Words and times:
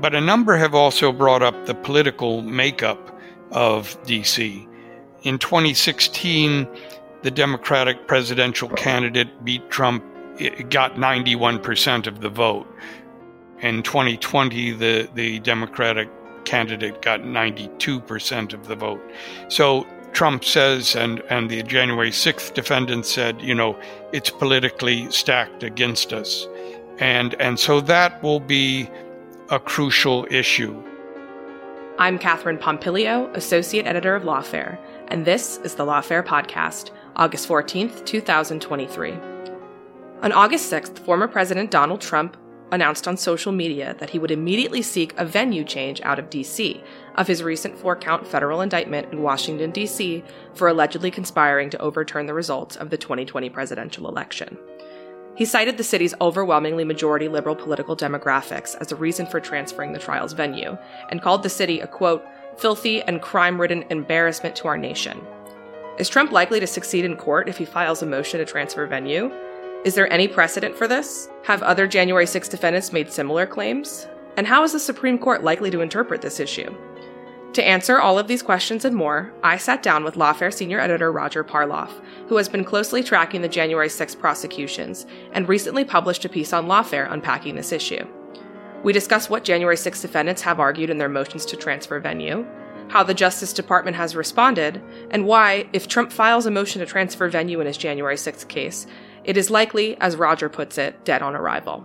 But 0.00 0.14
a 0.14 0.20
number 0.20 0.56
have 0.56 0.74
also 0.74 1.12
brought 1.12 1.42
up 1.42 1.66
the 1.66 1.74
political 1.74 2.42
makeup 2.42 3.18
of 3.50 4.00
DC. 4.04 4.66
In 5.22 5.38
2016, 5.38 6.68
the 7.22 7.30
Democratic 7.30 8.06
presidential 8.06 8.68
candidate 8.68 9.44
beat 9.44 9.68
Trump, 9.70 10.04
got 10.70 10.94
91% 10.94 12.06
of 12.06 12.20
the 12.20 12.28
vote. 12.28 12.66
In 13.60 13.82
2020, 13.82 14.72
the, 14.72 15.08
the 15.14 15.40
Democratic 15.40 16.08
candidate 16.44 17.02
got 17.02 17.20
92% 17.20 18.52
of 18.52 18.68
the 18.68 18.76
vote. 18.76 19.02
So 19.48 19.84
Trump 20.12 20.44
says, 20.44 20.94
and, 20.94 21.20
and 21.28 21.50
the 21.50 21.62
January 21.64 22.10
6th 22.10 22.54
defendant 22.54 23.04
said, 23.04 23.40
you 23.42 23.54
know, 23.54 23.76
it's 24.12 24.30
politically 24.30 25.10
stacked 25.10 25.64
against 25.64 26.12
us. 26.12 26.46
And, 26.98 27.34
and 27.40 27.58
so 27.58 27.80
that 27.82 28.22
will 28.22 28.40
be 28.40 28.88
a 29.50 29.58
crucial 29.58 30.26
issue. 30.30 30.82
I'm 31.98 32.18
Katherine 32.18 32.58
Pompilio, 32.58 33.34
Associate 33.34 33.86
Editor 33.86 34.14
of 34.14 34.22
Lawfare, 34.22 34.78
and 35.08 35.24
this 35.24 35.58
is 35.64 35.74
the 35.74 35.86
Lawfare 35.86 36.22
Podcast, 36.24 36.90
August 37.16 37.48
14th, 37.48 38.04
2023. 38.04 39.12
On 40.22 40.32
August 40.32 40.70
6th, 40.70 40.98
former 40.98 41.26
President 41.26 41.70
Donald 41.70 42.02
Trump 42.02 42.36
announced 42.72 43.08
on 43.08 43.16
social 43.16 43.50
media 43.50 43.96
that 43.98 44.10
he 44.10 44.18
would 44.18 44.30
immediately 44.30 44.82
seek 44.82 45.18
a 45.18 45.24
venue 45.24 45.64
change 45.64 46.02
out 46.02 46.18
of 46.18 46.28
D.C. 46.28 46.82
of 47.14 47.26
his 47.26 47.42
recent 47.42 47.78
four 47.78 47.96
count 47.96 48.26
federal 48.26 48.60
indictment 48.60 49.10
in 49.14 49.22
Washington, 49.22 49.70
D.C. 49.70 50.22
for 50.52 50.68
allegedly 50.68 51.10
conspiring 51.10 51.70
to 51.70 51.80
overturn 51.80 52.26
the 52.26 52.34
results 52.34 52.76
of 52.76 52.90
the 52.90 52.98
2020 52.98 53.48
presidential 53.48 54.08
election. 54.08 54.58
He 55.38 55.44
cited 55.44 55.76
the 55.76 55.84
city's 55.84 56.16
overwhelmingly 56.20 56.82
majority 56.82 57.28
liberal 57.28 57.54
political 57.54 57.96
demographics 57.96 58.76
as 58.80 58.90
a 58.90 58.96
reason 58.96 59.24
for 59.24 59.38
transferring 59.38 59.92
the 59.92 60.00
trial's 60.00 60.32
venue, 60.32 60.76
and 61.10 61.22
called 61.22 61.44
the 61.44 61.48
city 61.48 61.78
a 61.78 61.86
quote, 61.86 62.26
filthy 62.56 63.02
and 63.02 63.22
crime 63.22 63.60
ridden 63.60 63.84
embarrassment 63.88 64.56
to 64.56 64.66
our 64.66 64.76
nation. 64.76 65.24
Is 65.96 66.08
Trump 66.08 66.32
likely 66.32 66.58
to 66.58 66.66
succeed 66.66 67.04
in 67.04 67.14
court 67.14 67.48
if 67.48 67.56
he 67.56 67.64
files 67.64 68.02
a 68.02 68.06
motion 68.06 68.40
to 68.40 68.44
transfer 68.44 68.84
venue? 68.88 69.30
Is 69.84 69.94
there 69.94 70.12
any 70.12 70.26
precedent 70.26 70.74
for 70.74 70.88
this? 70.88 71.28
Have 71.44 71.62
other 71.62 71.86
January 71.86 72.26
6 72.26 72.48
defendants 72.48 72.92
made 72.92 73.12
similar 73.12 73.46
claims? 73.46 74.08
And 74.36 74.44
how 74.44 74.64
is 74.64 74.72
the 74.72 74.80
Supreme 74.80 75.20
Court 75.20 75.44
likely 75.44 75.70
to 75.70 75.82
interpret 75.82 76.20
this 76.20 76.40
issue? 76.40 76.74
To 77.54 77.66
answer 77.66 77.98
all 77.98 78.18
of 78.18 78.28
these 78.28 78.42
questions 78.42 78.84
and 78.84 78.94
more, 78.94 79.32
I 79.42 79.56
sat 79.56 79.82
down 79.82 80.04
with 80.04 80.14
Lawfare 80.14 80.52
senior 80.52 80.78
editor 80.78 81.10
Roger 81.10 81.42
Parloff, 81.42 81.90
who 82.28 82.36
has 82.36 82.48
been 82.48 82.62
closely 82.62 83.02
tracking 83.02 83.40
the 83.40 83.48
January 83.48 83.88
6 83.88 84.14
prosecutions 84.16 85.06
and 85.32 85.48
recently 85.48 85.84
published 85.84 86.24
a 86.24 86.28
piece 86.28 86.52
on 86.52 86.66
Lawfare 86.66 87.10
unpacking 87.10 87.56
this 87.56 87.72
issue. 87.72 88.06
We 88.84 88.92
discuss 88.92 89.28
what 89.28 89.44
January 89.44 89.76
6 89.76 90.00
defendants 90.00 90.42
have 90.42 90.60
argued 90.60 90.90
in 90.90 90.98
their 90.98 91.08
motions 91.08 91.46
to 91.46 91.56
transfer 91.56 91.98
venue, 91.98 92.46
how 92.88 93.02
the 93.02 93.14
Justice 93.14 93.52
Department 93.52 93.96
has 93.96 94.14
responded, 94.14 94.80
and 95.10 95.26
why, 95.26 95.68
if 95.72 95.88
Trump 95.88 96.12
files 96.12 96.46
a 96.46 96.50
motion 96.50 96.80
to 96.80 96.86
transfer 96.86 97.28
venue 97.28 97.60
in 97.60 97.66
his 97.66 97.76
January 97.76 98.16
6 98.16 98.44
case, 98.44 98.86
it 99.24 99.36
is 99.36 99.50
likely, 99.50 99.98
as 100.00 100.16
Roger 100.16 100.48
puts 100.48 100.78
it, 100.78 101.04
dead 101.04 101.22
on 101.22 101.34
arrival. 101.34 101.84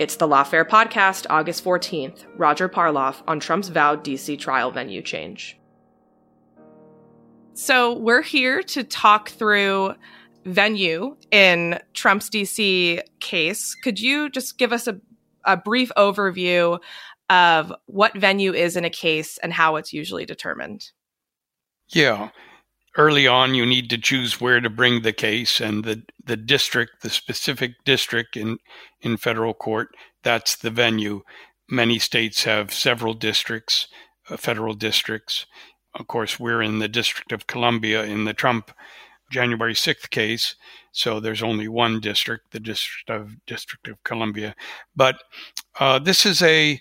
It's 0.00 0.16
the 0.16 0.26
Lawfare 0.26 0.66
Podcast, 0.66 1.26
August 1.28 1.62
14th. 1.62 2.24
Roger 2.38 2.70
Parloff 2.70 3.22
on 3.28 3.38
Trump's 3.38 3.68
vowed 3.68 4.02
DC 4.02 4.38
trial 4.38 4.70
venue 4.70 5.02
change. 5.02 5.60
So, 7.52 7.98
we're 7.98 8.22
here 8.22 8.62
to 8.62 8.82
talk 8.82 9.28
through 9.28 9.92
venue 10.46 11.18
in 11.30 11.78
Trump's 11.92 12.30
DC 12.30 13.02
case. 13.20 13.74
Could 13.74 14.00
you 14.00 14.30
just 14.30 14.56
give 14.56 14.72
us 14.72 14.88
a, 14.88 14.98
a 15.44 15.58
brief 15.58 15.92
overview 15.98 16.78
of 17.28 17.70
what 17.84 18.16
venue 18.16 18.54
is 18.54 18.76
in 18.76 18.86
a 18.86 18.90
case 18.90 19.36
and 19.36 19.52
how 19.52 19.76
it's 19.76 19.92
usually 19.92 20.24
determined? 20.24 20.92
Yeah 21.88 22.30
early 22.96 23.26
on 23.26 23.54
you 23.54 23.64
need 23.64 23.88
to 23.90 23.98
choose 23.98 24.40
where 24.40 24.60
to 24.60 24.70
bring 24.70 25.02
the 25.02 25.12
case 25.12 25.60
and 25.60 25.84
the 25.84 26.02
the 26.24 26.36
district 26.36 27.02
the 27.02 27.10
specific 27.10 27.72
district 27.84 28.36
in 28.36 28.58
in 29.00 29.16
federal 29.16 29.54
court 29.54 29.88
that's 30.22 30.56
the 30.56 30.70
venue. 30.70 31.22
Many 31.70 31.98
states 31.98 32.44
have 32.44 32.74
several 32.74 33.14
districts 33.14 33.88
uh, 34.28 34.36
federal 34.36 34.74
districts. 34.74 35.46
Of 35.94 36.06
course 36.06 36.38
we're 36.38 36.62
in 36.62 36.78
the 36.78 36.88
district 36.88 37.32
of 37.32 37.46
columbia 37.46 38.04
in 38.04 38.24
the 38.24 38.34
trump 38.34 38.70
january 39.30 39.74
6th 39.74 40.10
case 40.10 40.56
so 40.92 41.20
there's 41.20 41.42
only 41.42 41.68
one 41.68 42.00
district 42.00 42.50
the 42.50 42.60
district 42.60 43.10
of 43.10 43.36
district 43.46 43.88
of 43.88 44.02
columbia. 44.04 44.54
But 44.96 45.22
uh, 45.78 45.98
this 45.98 46.26
is 46.26 46.42
a 46.42 46.80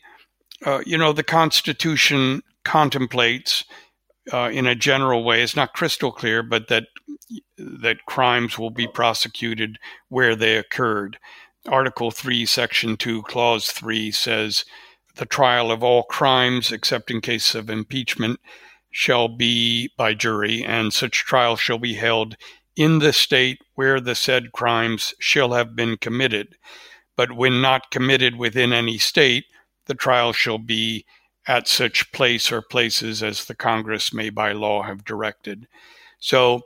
uh, 0.66 0.81
you 0.86 0.97
know 0.97 1.14
the 1.14 1.24
constitution 1.24 2.41
contemplates 2.66 3.64
uh, 4.31 4.50
in 4.51 4.67
a 4.67 4.75
general 4.75 5.23
way. 5.23 5.41
It's 5.41 5.56
not 5.56 5.73
crystal 5.73 6.12
clear, 6.12 6.44
but 6.44 6.67
that 6.67 6.85
that 7.57 8.06
crimes 8.06 8.57
will 8.57 8.72
be 8.72 8.88
prosecuted 8.88 9.78
where 10.07 10.35
they 10.35 10.57
occurred. 10.57 11.17
Article 11.67 12.09
3, 12.09 12.45
Section 12.45 12.97
2, 12.97 13.23
Clause 13.23 13.69
3 13.72 14.12
says 14.12 14.66
the 15.16 15.25
trial 15.25 15.72
of 15.72 15.84
all 15.84 16.03
crimes, 16.03 16.72
except 16.72 17.12
in 17.12 17.22
case 17.22 17.53
of 17.53 17.69
impeachment, 17.69 18.40
shall 18.90 19.28
be 19.28 19.91
by 19.97 20.13
jury, 20.13 20.63
and 20.63 20.94
such 20.94 21.25
trial 21.25 21.56
shall 21.56 21.78
be 21.78 21.94
held 21.94 22.35
in 22.75 23.00
the 23.00 23.13
state 23.13 23.59
where 23.75 24.00
the 24.00 24.16
said 24.16 24.51
crimes 24.53 25.13
shall 25.19 25.51
have 25.53 25.75
been 25.75 25.97
committed. 25.97 26.56
But 27.17 27.34
when 27.34 27.61
not 27.61 27.91
committed 27.91 28.38
within 28.38 28.72
any 28.72 28.97
state, 28.97 29.46
the 29.85 29.94
trial 29.94 30.31
shall 30.31 30.57
be 30.57 31.06
at 31.49 31.67
such 31.67 32.11
place 32.11 32.51
or 32.51 32.61
places 32.61 33.23
as 33.23 33.45
the 33.45 33.55
Congress 33.55 34.13
may 34.13 34.29
by 34.29 34.51
law 34.51 34.83
have 34.83 35.03
directed. 35.03 35.67
So, 36.19 36.61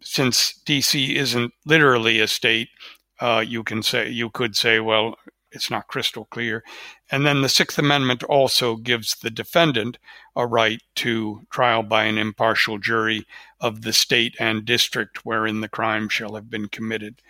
since 0.00 0.58
DC 0.64 1.14
isn't 1.16 1.52
literally 1.66 2.18
a 2.18 2.26
state, 2.26 2.70
uh, 3.20 3.44
you 3.46 3.62
can 3.62 3.82
say 3.82 4.08
you 4.08 4.30
could 4.30 4.56
say, 4.56 4.80
well, 4.80 5.16
it's 5.50 5.70
not 5.70 5.86
crystal 5.86 6.24
clear. 6.24 6.64
And 7.10 7.26
then 7.26 7.42
the 7.42 7.48
Sixth 7.50 7.78
Amendment 7.78 8.24
also 8.24 8.76
gives 8.76 9.16
the 9.16 9.28
defendant 9.28 9.98
a 10.34 10.46
right 10.46 10.80
to 10.94 11.42
trial 11.50 11.82
by 11.82 12.04
an 12.04 12.16
impartial 12.16 12.78
jury 12.78 13.26
of 13.60 13.82
the 13.82 13.92
state 13.92 14.34
and 14.40 14.64
district 14.64 15.26
wherein 15.26 15.60
the 15.60 15.68
crime 15.68 16.08
shall 16.08 16.36
have 16.36 16.48
been 16.48 16.68
committed. 16.68 17.20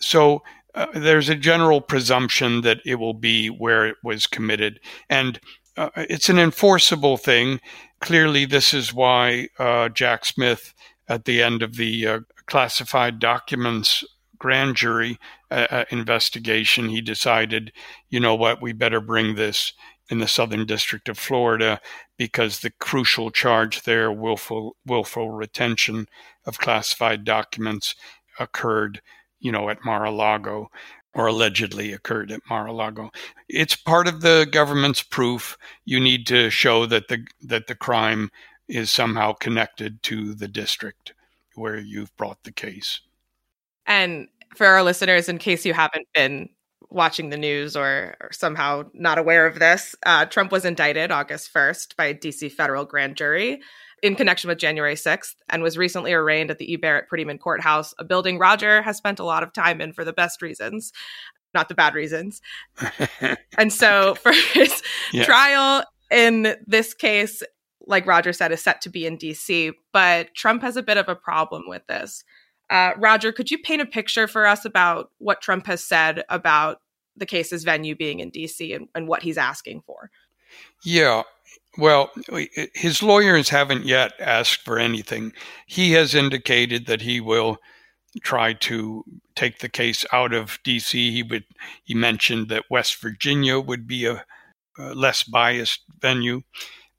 So 0.00 0.42
uh, 0.74 0.86
there's 0.94 1.28
a 1.28 1.36
general 1.36 1.80
presumption 1.80 2.62
that 2.62 2.80
it 2.84 2.96
will 2.96 3.14
be 3.14 3.48
where 3.50 3.86
it 3.86 3.96
was 4.02 4.26
committed. 4.26 4.80
And 5.08 5.38
uh, 5.76 5.90
it's 5.96 6.28
an 6.28 6.38
enforceable 6.38 7.16
thing. 7.16 7.60
Clearly, 8.00 8.44
this 8.44 8.74
is 8.74 8.94
why 8.94 9.48
uh, 9.58 9.88
Jack 9.88 10.24
Smith, 10.24 10.74
at 11.08 11.24
the 11.24 11.42
end 11.42 11.62
of 11.62 11.76
the 11.76 12.06
uh, 12.06 12.20
classified 12.46 13.18
documents 13.18 14.04
grand 14.38 14.74
jury 14.74 15.18
uh, 15.50 15.66
uh, 15.70 15.84
investigation, 15.90 16.88
he 16.88 17.00
decided, 17.00 17.72
you 18.08 18.18
know 18.18 18.34
what, 18.34 18.60
we 18.60 18.72
better 18.72 19.00
bring 19.00 19.36
this 19.36 19.72
in 20.08 20.18
the 20.18 20.26
Southern 20.26 20.66
District 20.66 21.08
of 21.08 21.18
Florida 21.18 21.80
because 22.16 22.60
the 22.60 22.70
crucial 22.70 23.30
charge 23.30 23.82
there, 23.82 24.10
willful 24.10 24.76
willful 24.84 25.30
retention, 25.30 26.08
of 26.46 26.58
classified 26.58 27.24
documents 27.24 27.94
occurred, 28.38 29.00
you 29.38 29.52
know, 29.52 29.68
at 29.68 29.84
Mar-a-Lago 29.84 30.70
or 31.14 31.26
allegedly 31.26 31.92
occurred 31.92 32.30
at 32.30 32.40
Mar-a-Lago. 32.48 33.10
It's 33.48 33.74
part 33.74 34.06
of 34.06 34.20
the 34.20 34.48
government's 34.50 35.02
proof. 35.02 35.58
You 35.84 36.00
need 36.00 36.26
to 36.28 36.50
show 36.50 36.86
that 36.86 37.08
the 37.08 37.26
that 37.42 37.66
the 37.66 37.74
crime 37.74 38.30
is 38.68 38.90
somehow 38.90 39.32
connected 39.32 40.02
to 40.04 40.34
the 40.34 40.48
district 40.48 41.14
where 41.56 41.78
you've 41.78 42.16
brought 42.16 42.42
the 42.44 42.52
case. 42.52 43.00
And 43.86 44.28
for 44.54 44.66
our 44.66 44.82
listeners, 44.82 45.28
in 45.28 45.38
case 45.38 45.66
you 45.66 45.74
haven't 45.74 46.06
been 46.14 46.48
watching 46.90 47.30
the 47.30 47.36
news 47.36 47.76
or, 47.76 48.16
or 48.20 48.30
somehow 48.32 48.84
not 48.92 49.18
aware 49.18 49.46
of 49.46 49.58
this, 49.58 49.94
uh, 50.04 50.24
Trump 50.26 50.52
was 50.52 50.64
indicted 50.64 51.10
August 51.10 51.52
1st 51.52 51.96
by 51.96 52.06
a 52.06 52.14
DC 52.14 52.50
federal 52.52 52.84
grand 52.84 53.16
jury 53.16 53.60
in 54.02 54.16
connection 54.16 54.48
with 54.48 54.58
January 54.58 54.94
6th 54.94 55.34
and 55.48 55.62
was 55.62 55.78
recently 55.78 56.12
arraigned 56.12 56.50
at 56.50 56.58
the 56.58 56.72
E. 56.72 56.76
Barrett 56.76 57.08
Prettyman 57.08 57.38
Courthouse, 57.38 57.94
a 57.98 58.04
building 58.04 58.38
Roger 58.38 58.82
has 58.82 58.96
spent 58.96 59.18
a 59.18 59.24
lot 59.24 59.42
of 59.42 59.52
time 59.52 59.80
in 59.80 59.92
for 59.92 60.04
the 60.04 60.12
best 60.12 60.42
reasons, 60.42 60.92
not 61.54 61.68
the 61.68 61.74
bad 61.74 61.94
reasons. 61.94 62.40
and 63.58 63.72
so 63.72 64.14
for 64.14 64.32
his 64.32 64.82
yes. 65.12 65.26
trial 65.26 65.84
in 66.10 66.56
this 66.66 66.94
case, 66.94 67.42
like 67.86 68.06
Roger 68.06 68.32
said, 68.32 68.52
is 68.52 68.62
set 68.62 68.80
to 68.82 68.90
be 68.90 69.06
in 69.06 69.18
DC, 69.18 69.72
but 69.92 70.34
Trump 70.34 70.62
has 70.62 70.76
a 70.76 70.82
bit 70.82 70.96
of 70.96 71.08
a 71.08 71.16
problem 71.16 71.64
with 71.66 71.86
this. 71.86 72.24
Uh, 72.70 72.92
Roger, 72.96 73.32
could 73.32 73.50
you 73.50 73.58
paint 73.58 73.82
a 73.82 73.86
picture 73.86 74.28
for 74.28 74.46
us 74.46 74.64
about 74.64 75.10
what 75.18 75.42
Trump 75.42 75.66
has 75.66 75.84
said 75.84 76.22
about 76.28 76.80
the 77.16 77.26
case's 77.26 77.64
venue 77.64 77.96
being 77.96 78.20
in 78.20 78.30
DC 78.30 78.74
and, 78.74 78.88
and 78.94 79.08
what 79.08 79.22
he's 79.22 79.36
asking 79.36 79.82
for? 79.82 80.10
Yeah. 80.84 81.22
Well, 81.76 82.10
his 82.74 83.02
lawyers 83.02 83.48
haven't 83.48 83.84
yet 83.84 84.12
asked 84.20 84.62
for 84.62 84.78
anything. 84.78 85.32
He 85.66 85.92
has 85.92 86.14
indicated 86.14 86.86
that 86.86 87.02
he 87.02 87.20
will 87.20 87.58
try 88.22 88.52
to 88.54 89.04
take 89.36 89.58
the 89.58 89.68
case 89.68 90.04
out 90.12 90.32
of 90.32 90.58
DC. 90.64 90.92
He 90.92 91.22
would 91.22 91.44
he 91.84 91.94
mentioned 91.94 92.48
that 92.48 92.64
West 92.70 93.00
Virginia 93.00 93.60
would 93.60 93.86
be 93.86 94.04
a, 94.04 94.24
a 94.78 94.94
less 94.94 95.22
biased 95.22 95.82
venue. 96.00 96.42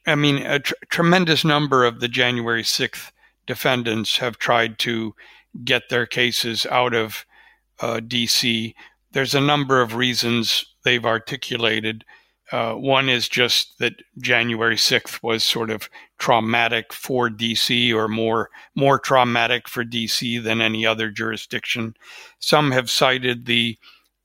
I 0.08 0.16
mean, 0.16 0.38
a 0.38 0.60
tr- 0.60 0.74
tremendous 0.90 1.44
number 1.44 1.84
of 1.84 2.00
the 2.00 2.08
January 2.08 2.64
6th 2.64 3.12
defendants 3.46 4.18
have 4.18 4.38
tried 4.38 4.80
to 4.80 5.14
get 5.64 5.90
their 5.90 6.06
cases 6.06 6.66
out 6.70 6.94
of 6.94 7.26
uh, 7.82 8.00
DC. 8.00 8.74
There's 9.12 9.36
a 9.36 9.42
number 9.42 9.82
of 9.82 9.96
reasons 9.96 10.66
they've 10.84 11.06
articulated. 11.06 12.06
Uh, 12.52 12.74
one 12.74 13.08
is 13.08 13.30
just 13.30 13.80
that 13.80 13.94
January 14.20 14.76
6th 14.76 15.24
was 15.24 15.44
sort 15.44 15.70
of 15.70 15.90
traumatic 16.20 16.92
for 16.92 17.30
DC 17.30 17.94
or 17.94 18.10
more 18.10 18.50
more 18.76 19.00
traumatic 19.00 19.70
for 19.70 19.86
DC 19.86 20.44
than 20.44 20.60
any 20.62 20.86
other 20.86 21.10
jurisdiction. 21.10 21.96
Some 22.40 22.72
have 22.72 22.90
cited 22.90 23.46
the 23.46 23.78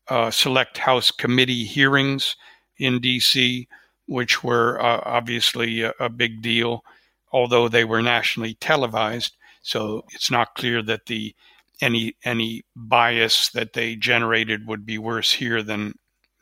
uh, 0.09 0.31
select 0.31 0.79
House 0.79 1.11
committee 1.11 1.65
hearings 1.65 2.37
in 2.79 3.01
DC, 3.01 3.67
which 4.07 4.43
were 4.43 4.81
uh, 4.81 5.01
obviously 5.05 5.83
a, 5.83 5.93
a, 5.99 6.09
big 6.09 6.43
deal, 6.43 6.85
although 7.33 7.69
they 7.69 7.85
were 7.85 8.03
nationally 8.03 8.55
televised. 8.55 9.37
So 9.67 10.05
it's 10.13 10.31
not 10.31 10.55
clear 10.55 10.81
that 10.83 11.07
the 11.07 11.35
any 11.81 12.17
any 12.25 12.63
bias 12.77 13.51
that 13.51 13.73
they 13.73 13.97
generated 13.97 14.67
would 14.67 14.87
be 14.87 14.97
worse 14.97 15.33
here 15.33 15.61
than 15.63 15.95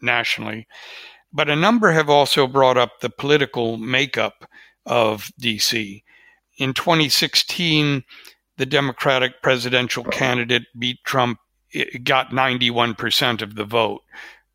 nationally. 0.02 0.68
But 1.32 1.48
a 1.48 1.56
number 1.56 1.90
have 1.90 2.10
also 2.10 2.46
brought 2.46 2.76
up 2.76 3.00
the 3.00 3.08
political 3.10 3.78
makeup 3.78 4.48
of 4.84 5.30
DC. 5.40 6.02
In 6.58 6.74
2016, 6.74 8.04
the 8.58 8.66
Democratic 8.66 9.42
presidential 9.42 10.04
candidate 10.04 10.66
beat 10.78 10.98
Trump, 11.04 11.38
got 12.04 12.30
91% 12.30 13.42
of 13.42 13.56
the 13.56 13.64
vote. 13.64 14.02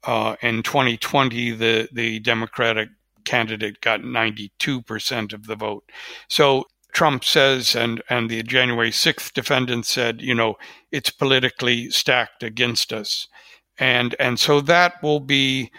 Uh, 0.05 0.35
in 0.41 0.63
2020, 0.63 1.51
the, 1.51 1.89
the 1.91 2.19
Democratic 2.19 2.87
candidate 3.25 3.81
got 3.81 4.01
92% 4.01 5.33
of 5.33 5.47
the 5.47 5.55
vote. 5.55 5.83
So 6.29 6.65
Trump 6.91 7.23
says, 7.23 7.75
and, 7.75 8.01
and 8.09 8.29
the 8.29 8.43
January 8.43 8.91
6th 8.91 9.33
defendant 9.33 9.85
said, 9.85 10.21
you 10.21 10.33
know, 10.33 10.55
it's 10.91 11.09
politically 11.09 11.89
stacked 11.91 12.43
against 12.43 12.91
us. 12.91 13.27
And, 13.77 14.15
and 14.19 14.39
so 14.39 14.59
that 14.61 15.01
will 15.01 15.19
be 15.19 15.71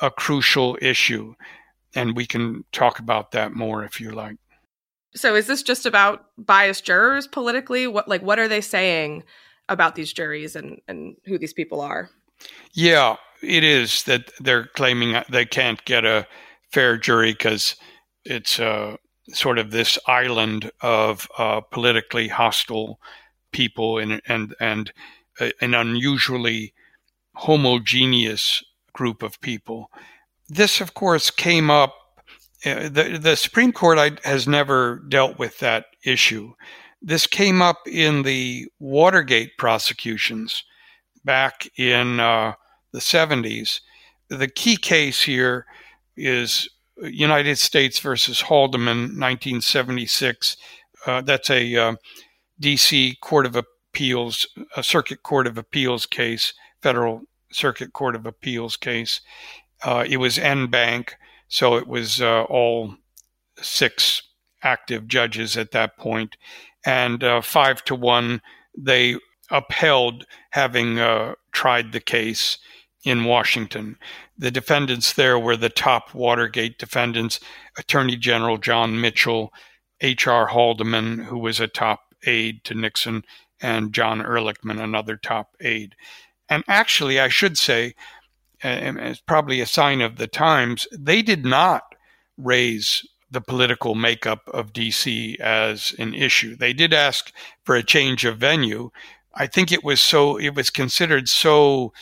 a 0.00 0.10
crucial 0.10 0.78
issue. 0.80 1.34
And 1.94 2.14
we 2.14 2.26
can 2.26 2.64
talk 2.72 2.98
about 2.98 3.32
that 3.32 3.52
more 3.52 3.84
if 3.84 4.00
you 4.00 4.10
like. 4.10 4.36
So 5.14 5.34
is 5.34 5.46
this 5.46 5.62
just 5.62 5.86
about 5.86 6.26
biased 6.38 6.84
jurors 6.84 7.26
politically? 7.26 7.88
What 7.88 8.06
like 8.06 8.22
what 8.22 8.38
are 8.38 8.46
they 8.46 8.60
saying 8.60 9.24
about 9.68 9.96
these 9.96 10.12
juries 10.12 10.54
and, 10.54 10.80
and 10.86 11.16
who 11.26 11.36
these 11.36 11.52
people 11.52 11.80
are? 11.80 12.10
Yeah, 12.74 13.16
it 13.42 13.64
is 13.64 14.04
that 14.04 14.30
they're 14.38 14.66
claiming 14.66 15.20
they 15.28 15.46
can't 15.46 15.84
get 15.84 16.04
a 16.04 16.28
fair 16.70 16.96
jury 16.96 17.32
because 17.32 17.74
it's 18.24 18.60
uh, 18.60 18.96
sort 19.32 19.58
of 19.58 19.70
this 19.70 19.98
island 20.06 20.70
of 20.80 21.28
uh, 21.38 21.60
politically 21.60 22.28
hostile 22.28 23.00
people 23.52 23.98
and 23.98 24.20
and 24.26 24.54
and 24.60 24.92
an 25.60 25.74
unusually 25.74 26.74
homogeneous 27.34 28.62
group 28.92 29.22
of 29.22 29.40
people. 29.40 29.90
This, 30.48 30.80
of 30.80 30.94
course, 30.94 31.30
came 31.30 31.70
up. 31.70 31.94
Uh, 32.64 32.88
the 32.88 33.18
the 33.20 33.36
Supreme 33.36 33.72
Court 33.72 34.20
has 34.24 34.46
never 34.46 35.02
dealt 35.08 35.38
with 35.38 35.58
that 35.58 35.86
issue. 36.04 36.52
This 37.02 37.26
came 37.26 37.62
up 37.62 37.88
in 37.88 38.22
the 38.22 38.68
Watergate 38.78 39.56
prosecutions 39.56 40.64
back 41.24 41.70
in 41.78 42.20
uh, 42.20 42.54
the 42.92 42.98
70s. 42.98 43.80
The 44.28 44.48
key 44.48 44.76
case 44.76 45.22
here 45.22 45.64
is 46.16 46.68
United 47.02 47.58
States 47.58 47.98
versus 47.98 48.42
Haldeman, 48.42 49.18
1976. 49.18 50.56
Uh, 51.06 51.20
that's 51.22 51.50
a 51.50 51.76
uh, 51.76 51.96
D.C. 52.58 53.16
Court 53.20 53.46
of 53.46 53.56
Appeals, 53.56 54.46
a 54.76 54.82
Circuit 54.82 55.22
Court 55.22 55.46
of 55.46 55.56
Appeals 55.56 56.06
case, 56.06 56.52
Federal 56.82 57.22
Circuit 57.50 57.92
Court 57.92 58.14
of 58.14 58.26
Appeals 58.26 58.76
case. 58.76 59.20
Uh, 59.82 60.04
it 60.08 60.18
was 60.18 60.38
en 60.38 60.66
banc, 60.66 61.16
so 61.48 61.76
it 61.76 61.86
was 61.86 62.20
uh, 62.20 62.42
all 62.42 62.94
six 63.60 64.22
active 64.62 65.08
judges 65.08 65.56
at 65.56 65.70
that 65.72 65.96
point, 65.96 66.36
and 66.84 67.24
uh, 67.24 67.40
five 67.40 67.82
to 67.84 67.94
one 67.94 68.42
they 68.76 69.16
upheld 69.50 70.26
having 70.50 70.98
uh, 70.98 71.34
tried 71.52 71.92
the 71.92 72.00
case 72.00 72.58
in 73.04 73.24
Washington. 73.24 73.96
The 74.40 74.50
defendants 74.50 75.12
there 75.12 75.38
were 75.38 75.56
the 75.56 75.68
top 75.68 76.14
Watergate 76.14 76.78
defendants 76.78 77.40
Attorney 77.76 78.16
General 78.16 78.56
John 78.56 78.98
Mitchell, 78.98 79.52
H.R. 80.00 80.48
Haldeman, 80.48 81.26
who 81.26 81.36
was 81.36 81.60
a 81.60 81.68
top 81.68 82.14
aide 82.24 82.64
to 82.64 82.74
Nixon, 82.74 83.22
and 83.60 83.92
John 83.92 84.20
Ehrlichman, 84.20 84.82
another 84.82 85.18
top 85.18 85.56
aide. 85.60 85.94
And 86.48 86.64
actually, 86.68 87.20
I 87.20 87.28
should 87.28 87.58
say, 87.58 87.94
it's 88.62 89.20
probably 89.20 89.60
a 89.60 89.66
sign 89.66 90.00
of 90.00 90.16
the 90.16 90.26
times, 90.26 90.88
they 90.90 91.20
did 91.20 91.44
not 91.44 91.94
raise 92.38 93.06
the 93.30 93.42
political 93.42 93.94
makeup 93.94 94.48
of 94.48 94.72
DC 94.72 95.38
as 95.38 95.94
an 95.98 96.14
issue. 96.14 96.56
They 96.56 96.72
did 96.72 96.94
ask 96.94 97.30
for 97.64 97.76
a 97.76 97.82
change 97.82 98.24
of 98.24 98.38
venue. 98.38 98.90
I 99.34 99.46
think 99.46 99.70
it 99.70 99.84
was 99.84 100.00
so, 100.00 100.38
it 100.38 100.54
was 100.54 100.70
considered 100.70 101.28
so 101.28 101.92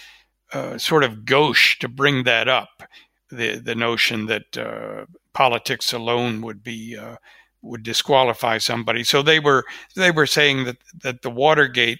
uh, 0.52 0.78
sort 0.78 1.04
of 1.04 1.24
gauche 1.24 1.78
to 1.78 1.88
bring 1.88 2.24
that 2.24 2.48
up. 2.48 2.82
The 3.30 3.58
the 3.58 3.74
notion 3.74 4.26
that 4.26 4.56
uh, 4.56 5.04
politics 5.34 5.92
alone 5.92 6.40
would 6.42 6.62
be 6.62 6.96
uh, 6.96 7.16
would 7.62 7.82
disqualify 7.82 8.58
somebody. 8.58 9.04
So 9.04 9.22
they 9.22 9.40
were 9.40 9.64
they 9.94 10.10
were 10.10 10.26
saying 10.26 10.64
that 10.64 10.78
that 11.02 11.22
the 11.22 11.30
Watergate, 11.30 11.98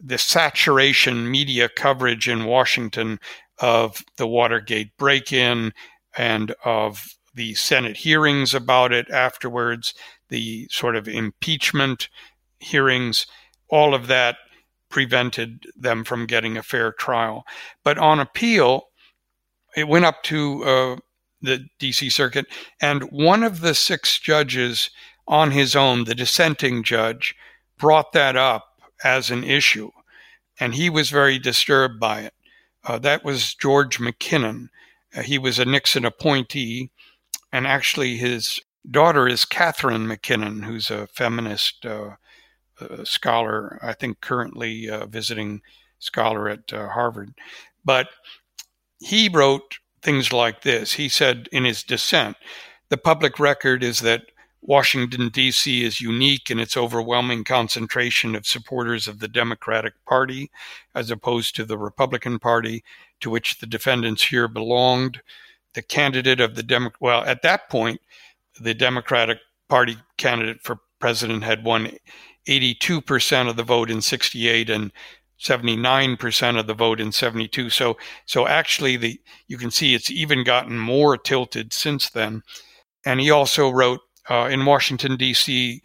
the 0.00 0.18
saturation 0.18 1.30
media 1.30 1.68
coverage 1.68 2.28
in 2.28 2.46
Washington 2.46 3.18
of 3.58 4.02
the 4.16 4.26
Watergate 4.26 4.96
break-in 4.96 5.72
and 6.16 6.54
of 6.64 7.06
the 7.34 7.54
Senate 7.54 7.98
hearings 7.98 8.54
about 8.54 8.92
it 8.92 9.10
afterwards, 9.10 9.92
the 10.30 10.66
sort 10.70 10.96
of 10.96 11.06
impeachment 11.06 12.08
hearings, 12.60 13.26
all 13.68 13.94
of 13.94 14.06
that 14.06 14.36
prevented 14.88 15.66
them 15.76 16.04
from 16.04 16.26
getting 16.26 16.56
a 16.56 16.62
fair 16.62 16.92
trial. 16.92 17.44
But 17.82 17.98
on 17.98 18.20
appeal, 18.20 18.88
it 19.76 19.88
went 19.88 20.04
up 20.04 20.22
to 20.24 20.64
uh, 20.64 20.96
the 21.42 21.66
DC 21.78 22.10
Circuit, 22.12 22.46
and 22.80 23.02
one 23.04 23.42
of 23.42 23.60
the 23.60 23.74
six 23.74 24.18
judges 24.18 24.90
on 25.28 25.50
his 25.50 25.76
own, 25.76 26.04
the 26.04 26.14
dissenting 26.14 26.82
judge, 26.82 27.34
brought 27.78 28.12
that 28.12 28.36
up 28.36 28.80
as 29.04 29.30
an 29.30 29.44
issue, 29.44 29.90
and 30.58 30.74
he 30.74 30.88
was 30.88 31.10
very 31.10 31.38
disturbed 31.38 32.00
by 32.00 32.20
it. 32.20 32.34
Uh, 32.84 32.98
that 32.98 33.24
was 33.24 33.54
George 33.54 34.00
MacKinnon. 34.00 34.70
Uh, 35.14 35.22
he 35.22 35.38
was 35.38 35.58
a 35.58 35.64
Nixon 35.64 36.04
appointee, 36.04 36.90
and 37.52 37.66
actually 37.66 38.16
his 38.16 38.60
daughter 38.90 39.28
is 39.28 39.44
Catharine 39.44 40.06
MacKinnon, 40.06 40.62
who's 40.62 40.90
a 40.90 41.08
feminist 41.08 41.84
uh, 41.84 42.10
scholar, 43.04 43.78
I 43.82 43.92
think 43.92 44.20
currently 44.20 44.88
uh, 44.88 45.06
visiting 45.06 45.62
scholar 45.98 46.48
at 46.48 46.72
uh, 46.72 46.88
Harvard. 46.88 47.34
But 47.84 48.08
he 48.98 49.28
wrote 49.28 49.78
things 50.02 50.32
like 50.32 50.62
this. 50.62 50.94
He 50.94 51.08
said 51.08 51.48
in 51.52 51.64
his 51.64 51.82
dissent, 51.82 52.36
the 52.88 52.96
public 52.96 53.38
record 53.38 53.82
is 53.82 54.00
that 54.00 54.22
Washington, 54.60 55.28
D.C. 55.28 55.84
is 55.84 56.00
unique 56.00 56.50
in 56.50 56.58
its 56.58 56.76
overwhelming 56.76 57.44
concentration 57.44 58.34
of 58.34 58.46
supporters 58.46 59.06
of 59.06 59.20
the 59.20 59.28
Democratic 59.28 59.94
Party, 60.06 60.50
as 60.94 61.10
opposed 61.10 61.54
to 61.54 61.64
the 61.64 61.78
Republican 61.78 62.38
Party, 62.40 62.82
to 63.20 63.30
which 63.30 63.58
the 63.58 63.66
defendants 63.66 64.24
here 64.24 64.48
belonged. 64.48 65.20
The 65.74 65.82
candidate 65.82 66.40
of 66.40 66.56
the 66.56 66.64
Demo- 66.64 66.90
well, 67.00 67.22
at 67.24 67.42
that 67.42 67.68
point, 67.68 68.00
the 68.60 68.74
Democratic 68.74 69.38
Party 69.68 69.98
candidate 70.16 70.62
for 70.62 70.78
president 70.98 71.44
had 71.44 71.64
won 71.64 71.92
82% 72.48 73.48
of 73.48 73.56
the 73.56 73.62
vote 73.62 73.90
in 73.90 74.00
68 74.00 74.70
and 74.70 74.92
79% 75.40 76.58
of 76.58 76.66
the 76.66 76.74
vote 76.74 77.00
in 77.00 77.12
72. 77.12 77.70
So, 77.70 77.96
so 78.24 78.46
actually, 78.46 78.96
the 78.96 79.20
you 79.48 79.58
can 79.58 79.70
see 79.70 79.94
it's 79.94 80.10
even 80.10 80.44
gotten 80.44 80.78
more 80.78 81.16
tilted 81.18 81.72
since 81.72 82.08
then. 82.10 82.42
And 83.04 83.20
he 83.20 83.30
also 83.30 83.70
wrote 83.70 84.00
uh, 84.28 84.48
in 84.50 84.64
Washington, 84.64 85.16
D.C., 85.16 85.82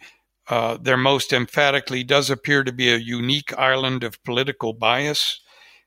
uh, 0.48 0.76
there 0.80 0.96
most 0.96 1.32
emphatically 1.32 2.02
does 2.02 2.28
appear 2.28 2.64
to 2.64 2.72
be 2.72 2.92
a 2.92 2.96
unique 2.96 3.56
island 3.56 4.02
of 4.02 4.22
political 4.24 4.72
bias. 4.72 5.40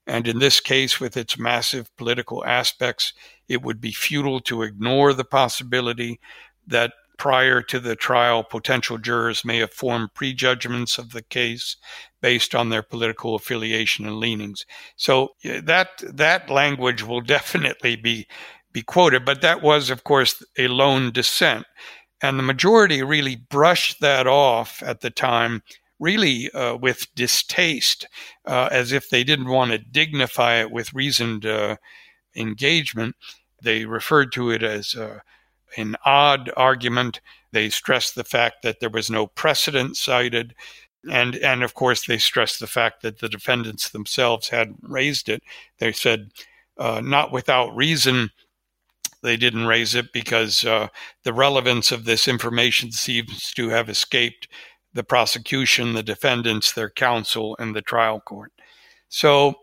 And 0.08 0.28
in 0.28 0.40
this 0.40 0.60
case, 0.60 1.00
with 1.00 1.18
its 1.18 1.38
massive 1.38 1.94
political 1.98 2.46
aspects, 2.46 3.14
it 3.50 3.64
would 3.64 3.82
be 3.82 3.92
futile 3.92 4.40
to 4.42 4.62
ignore 4.62 5.14
the 5.14 5.26
possibility 5.26 6.20
that 6.68 6.94
prior 7.18 7.62
to 7.62 7.80
the 7.80 7.96
trial, 7.96 8.44
potential 8.44 8.98
jurors 8.98 9.46
may 9.46 9.58
have 9.60 9.74
formed 9.74 10.14
prejudgments 10.14 10.98
of 10.98 11.12
the 11.12 11.22
case 11.22 11.78
based 12.22 12.56
on 12.56 12.70
their 12.70 12.82
political 12.82 13.36
affiliation 13.36 14.06
and 14.06 14.18
leanings. 14.20 14.66
So 14.96 15.36
that 15.44 16.04
that 16.04 16.50
language 16.50 17.04
will 17.04 17.22
definitely 17.36 17.96
be 17.96 18.28
be 18.72 18.82
quoted, 18.82 19.24
but 19.24 19.42
that 19.42 19.62
was, 19.62 19.90
of 19.90 20.04
course, 20.04 20.44
a 20.58 20.68
lone 20.68 21.12
dissent. 21.12 21.66
And 22.22 22.38
the 22.38 22.44
majority 22.44 23.02
really 23.04 23.38
brushed 23.38 24.02
that 24.02 24.28
off 24.28 24.84
at 24.84 25.00
the 25.00 25.10
time, 25.10 25.64
really 25.98 26.52
uh, 26.52 26.76
with 26.76 27.08
distaste, 27.16 28.06
uh, 28.46 28.68
as 28.72 28.92
if 28.92 29.10
they 29.10 29.24
didn't 29.24 29.48
want 29.48 29.72
to 29.72 29.78
dignify 29.78 30.56
it 30.56 30.72
with 30.72 30.94
reasoned 30.94 31.46
uh, 31.46 31.78
engagement. 32.36 33.16
They 33.62 33.86
referred 33.86 34.34
to 34.34 34.52
it 34.52 34.62
as 34.62 34.94
uh, 34.94 35.20
an 35.78 35.96
odd 36.06 36.52
argument. 36.56 37.22
They 37.52 37.70
stressed 37.70 38.16
the 38.16 38.24
fact 38.24 38.64
that 38.64 38.80
there 38.80 38.90
was 38.90 39.10
no 39.10 39.28
precedent 39.28 39.98
cited. 39.98 40.56
And, 41.10 41.36
and 41.36 41.64
of 41.64 41.74
course, 41.74 42.06
they 42.06 42.18
stressed 42.18 42.60
the 42.60 42.68
fact 42.68 43.02
that 43.04 43.20
the 43.20 43.30
defendants 43.30 43.90
themselves 43.90 44.50
had 44.50 44.76
raised 44.82 45.30
it. 45.30 45.44
They 45.80 45.92
said, 45.92 46.32
uh, 46.78 47.02
not 47.04 47.32
without 47.32 47.76
reason, 47.76 48.32
they 49.22 49.38
didn't 49.38 49.66
raise 49.66 49.96
it 49.96 50.14
because 50.14 50.64
uh, 50.66 50.88
the 51.24 51.34
relevance 51.34 51.92
of 51.92 52.06
this 52.06 52.28
information 52.28 52.92
seems 52.92 53.54
to 53.54 53.70
have 53.70 53.90
escaped 53.90 54.48
the 54.94 55.04
prosecution, 55.04 55.94
the 55.94 56.04
defendants, 56.04 56.72
their 56.72 56.90
counsel, 56.90 57.56
and 57.60 57.76
the 57.76 57.82
trial 57.82 58.20
court. 58.20 58.52
So 59.10 59.56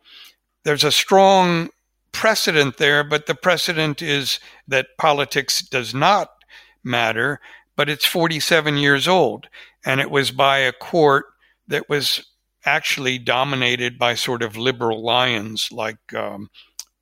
there's 0.64 0.85
a 0.85 0.92
strong 0.92 1.71
precedent 2.12 2.76
there, 2.76 3.02
but 3.02 3.26
the 3.26 3.35
precedent 3.35 4.02
is 4.02 4.38
that 4.69 4.97
politics 4.99 5.62
does 5.62 5.95
not 5.95 6.31
matter, 6.85 7.40
but 7.76 7.88
it's 7.88 8.07
47 8.07 8.76
years 8.76 9.09
old. 9.09 9.49
And 9.85 10.00
it 10.00 10.11
was 10.11 10.31
by 10.31 10.59
a 10.59 10.73
court 10.73 11.26
that 11.69 11.88
was 11.88 12.25
actually 12.64 13.19
dominated 13.19 13.99
by 13.99 14.14
sort 14.14 14.42
of 14.42 14.57
liberal 14.57 15.02
lions 15.02 15.71
like 15.73 16.14
um, 16.14 16.49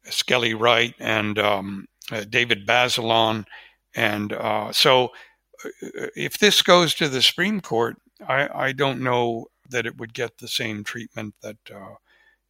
Skelly 0.04 0.54
Wright 0.54 0.94
and 0.98 1.38
um, 1.38 1.86
uh, 2.10 2.24
David 2.28 2.66
Bazelon. 2.66 3.44
And 3.94 4.32
uh, 4.32 4.72
so, 4.72 5.10
uh, 5.64 6.06
if 6.16 6.38
this 6.38 6.62
goes 6.62 6.94
to 6.94 7.08
the 7.08 7.20
Supreme 7.20 7.60
Court, 7.60 7.96
I, 8.26 8.48
I, 8.54 8.72
don't 8.72 9.02
know 9.02 9.46
that 9.68 9.86
it 9.86 9.98
would 9.98 10.14
get 10.14 10.38
the 10.38 10.48
same 10.48 10.84
treatment 10.84 11.34
that 11.42 11.56
uh, 11.74 11.94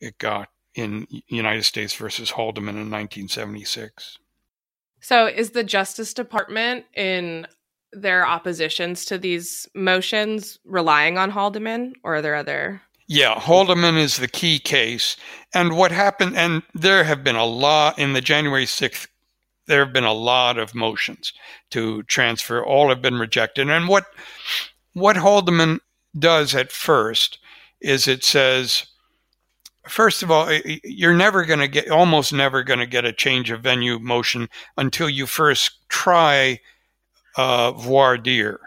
it 0.00 0.18
got 0.18 0.48
in 0.74 1.06
United 1.26 1.64
States 1.64 1.94
versus 1.94 2.30
Haldeman 2.30 2.76
in 2.76 2.90
1976. 2.90 4.18
So, 5.00 5.26
is 5.26 5.50
the 5.50 5.64
Justice 5.64 6.12
Department 6.14 6.84
in 6.94 7.46
their 7.92 8.26
oppositions 8.26 9.04
to 9.06 9.18
these 9.18 9.68
motions 9.74 10.58
relying 10.64 11.18
on 11.18 11.30
Haldeman, 11.30 11.94
or 12.04 12.16
are 12.16 12.22
there 12.22 12.34
other? 12.34 12.82
Yeah, 13.08 13.34
Haldeman 13.34 13.96
is 13.96 14.18
the 14.18 14.28
key 14.28 14.58
case. 14.58 15.16
And 15.52 15.76
what 15.76 15.90
happened, 15.90 16.36
and 16.36 16.62
there 16.74 17.02
have 17.02 17.24
been 17.24 17.36
a 17.36 17.46
lot 17.46 17.98
in 17.98 18.12
the 18.12 18.20
January 18.20 18.66
6th 18.66 19.08
there 19.70 19.84
have 19.84 19.92
been 19.92 20.04
a 20.04 20.12
lot 20.12 20.58
of 20.58 20.74
motions 20.74 21.32
to 21.70 22.02
transfer. 22.02 22.62
All 22.62 22.88
have 22.88 23.00
been 23.00 23.18
rejected. 23.18 23.70
And 23.70 23.88
what 23.88 24.06
what 24.92 25.16
Haldeman 25.16 25.78
does 26.18 26.54
at 26.56 26.72
first 26.72 27.38
is 27.80 28.08
it 28.08 28.24
says, 28.24 28.86
first 29.86 30.22
of 30.22 30.30
all, 30.30 30.50
you're 30.84 31.14
never 31.14 31.44
going 31.44 31.60
to 31.60 31.68
get, 31.68 31.90
almost 31.90 32.32
never 32.32 32.62
going 32.62 32.78
to 32.80 32.86
get 32.86 33.04
a 33.04 33.12
change 33.12 33.50
of 33.50 33.62
venue 33.62 33.98
motion 33.98 34.48
until 34.76 35.08
you 35.08 35.26
first 35.26 35.88
try 35.88 36.60
uh, 37.36 37.72
voir 37.72 38.18
dire. 38.18 38.60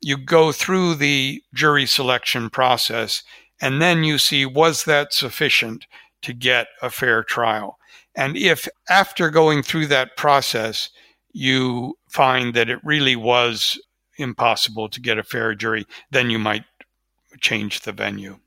You 0.00 0.16
go 0.16 0.52
through 0.52 0.96
the 0.96 1.42
jury 1.54 1.86
selection 1.86 2.50
process, 2.50 3.22
and 3.60 3.80
then 3.80 4.04
you 4.04 4.18
see 4.18 4.44
was 4.44 4.84
that 4.84 5.12
sufficient 5.12 5.86
to 6.22 6.32
get 6.32 6.68
a 6.82 6.90
fair 6.90 7.22
trial. 7.22 7.78
And 8.14 8.36
if 8.36 8.66
after 8.88 9.30
going 9.30 9.62
through 9.62 9.86
that 9.88 10.16
process, 10.16 10.90
you 11.32 11.98
find 12.08 12.54
that 12.54 12.70
it 12.70 12.78
really 12.82 13.16
was 13.16 13.78
impossible 14.18 14.88
to 14.88 15.00
get 15.00 15.18
a 15.18 15.22
fair 15.22 15.54
jury, 15.54 15.84
then 16.10 16.30
you 16.30 16.38
might 16.38 16.64
change 17.40 17.80
the 17.80 17.92
venue. 17.92 18.38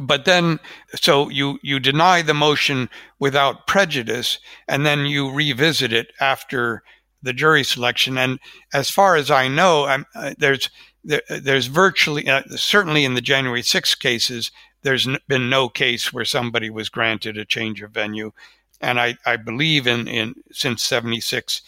But 0.00 0.24
then, 0.24 0.60
so 0.94 1.28
you, 1.28 1.58
you 1.62 1.78
deny 1.80 2.22
the 2.22 2.34
motion 2.34 2.88
without 3.18 3.66
prejudice, 3.66 4.38
and 4.68 4.84
then 4.84 5.06
you 5.06 5.30
revisit 5.32 5.92
it 5.92 6.12
after 6.20 6.82
the 7.22 7.32
jury 7.32 7.64
selection. 7.64 8.18
And 8.18 8.38
as 8.72 8.90
far 8.90 9.16
as 9.16 9.30
I 9.30 9.48
know, 9.48 9.84
uh, 10.14 10.34
there's 10.38 10.68
there, 11.04 11.22
there's 11.28 11.66
virtually, 11.66 12.28
uh, 12.28 12.42
certainly 12.50 13.04
in 13.04 13.14
the 13.14 13.20
January 13.20 13.62
6 13.62 13.94
cases, 13.96 14.50
there's 14.82 15.06
n- 15.06 15.18
been 15.28 15.50
no 15.50 15.68
case 15.68 16.12
where 16.12 16.24
somebody 16.24 16.70
was 16.70 16.88
granted 16.88 17.36
a 17.36 17.44
change 17.44 17.82
of 17.82 17.90
venue. 17.90 18.32
And 18.80 19.00
I, 19.00 19.16
I 19.24 19.36
believe 19.36 19.86
in, 19.86 20.08
in 20.08 20.34
since 20.52 20.82
76, 20.82 21.62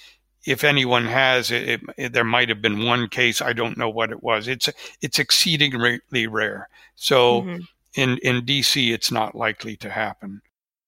if 0.47 0.63
anyone 0.63 1.07
has, 1.07 1.51
it, 1.51 1.81
it, 1.97 2.13
there 2.13 2.25
might 2.25 2.49
have 2.49 2.61
been 2.61 2.85
one 2.85 3.09
case. 3.09 3.41
I 3.41 3.53
don't 3.53 3.79
know 3.79 3.89
what 3.89 4.11
it 4.11 4.23
was. 4.23 4.47
It's 4.47 4.69
it's 5.01 5.19
exceedingly 5.19 6.27
rare. 6.27 6.69
So 6.97 7.43
mm-hmm. 7.43 7.63
In 7.95 8.19
in 8.19 8.43
DC, 8.43 8.93
it's 8.93 9.11
not 9.11 9.35
likely 9.35 9.77
to 9.77 9.91
happen. 9.91 10.43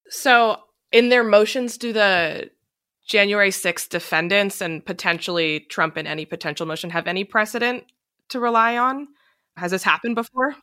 So 0.09 0.59
in 0.91 1.09
their 1.09 1.23
motions, 1.23 1.77
do 1.77 1.93
the 1.93 2.49
January 3.07 3.49
6th 3.49 3.89
defendants 3.89 4.61
and 4.61 4.85
potentially 4.85 5.61
Trump 5.69 5.97
in 5.97 6.07
any 6.07 6.25
potential 6.25 6.65
motion 6.65 6.89
have 6.89 7.07
any 7.07 7.23
precedent 7.23 7.85
to 8.29 8.39
rely 8.39 8.77
on? 8.77 9.07
Has 9.55 9.71
this 9.71 9.83
happened 9.83 10.15
before? 10.15 10.55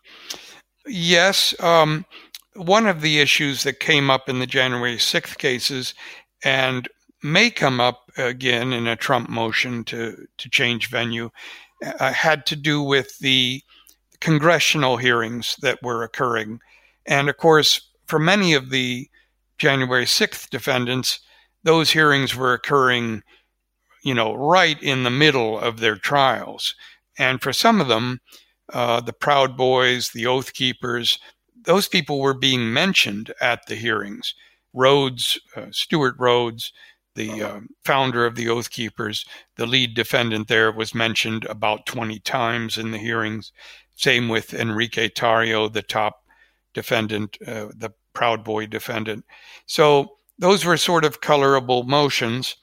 Yes. 0.86 1.58
Um, 1.60 2.04
one 2.54 2.86
of 2.86 3.00
the 3.00 3.20
issues 3.20 3.62
that 3.64 3.80
came 3.80 4.10
up 4.10 4.28
in 4.28 4.38
the 4.38 4.46
January 4.46 4.96
6th 4.96 5.38
cases 5.38 5.94
and 6.44 6.88
may 7.22 7.50
come 7.50 7.80
up 7.80 8.10
again 8.16 8.72
in 8.72 8.86
a 8.86 8.96
Trump 8.96 9.28
motion 9.28 9.82
to, 9.84 10.26
to 10.36 10.50
change 10.50 10.88
venue 10.88 11.30
uh, 11.98 12.12
had 12.12 12.46
to 12.46 12.56
do 12.56 12.82
with 12.82 13.18
the 13.18 13.62
congressional 14.24 14.96
hearings 14.96 15.54
that 15.60 15.82
were 15.82 16.02
occurring. 16.02 16.58
And 17.04 17.28
of 17.28 17.36
course, 17.36 17.90
for 18.06 18.18
many 18.18 18.54
of 18.54 18.70
the 18.70 19.10
January 19.58 20.06
6th 20.06 20.48
defendants, 20.48 21.20
those 21.62 21.90
hearings 21.90 22.34
were 22.34 22.54
occurring, 22.54 23.22
you 24.02 24.14
know, 24.14 24.32
right 24.32 24.82
in 24.82 25.02
the 25.02 25.10
middle 25.10 25.58
of 25.58 25.78
their 25.78 25.96
trials. 25.96 26.74
And 27.18 27.42
for 27.42 27.52
some 27.52 27.82
of 27.82 27.88
them, 27.88 28.22
uh, 28.72 29.02
the 29.02 29.12
Proud 29.12 29.58
Boys, 29.58 30.12
the 30.12 30.26
Oath 30.26 30.54
Keepers, 30.54 31.18
those 31.64 31.86
people 31.86 32.18
were 32.18 32.32
being 32.32 32.72
mentioned 32.72 33.30
at 33.42 33.66
the 33.66 33.74
hearings. 33.74 34.34
Rhodes, 34.72 35.38
uh, 35.54 35.66
Stewart 35.70 36.14
Rhodes, 36.18 36.72
the 37.14 37.42
uh, 37.42 37.60
founder 37.84 38.24
of 38.24 38.36
the 38.36 38.48
Oath 38.48 38.70
Keepers, 38.70 39.26
the 39.56 39.66
lead 39.66 39.94
defendant 39.94 40.48
there, 40.48 40.72
was 40.72 40.94
mentioned 40.94 41.44
about 41.44 41.84
20 41.84 42.18
times 42.20 42.78
in 42.78 42.90
the 42.90 42.98
hearings. 42.98 43.52
Same 43.96 44.28
with 44.28 44.54
Enrique 44.54 45.08
Tarrio, 45.08 45.72
the 45.72 45.82
top 45.82 46.24
defendant, 46.72 47.38
uh, 47.46 47.68
the 47.76 47.92
Proud 48.12 48.44
Boy 48.44 48.66
defendant. 48.66 49.24
So 49.66 50.16
those 50.38 50.64
were 50.64 50.76
sort 50.76 51.04
of 51.04 51.20
colorable 51.20 51.84
motions. 51.84 52.56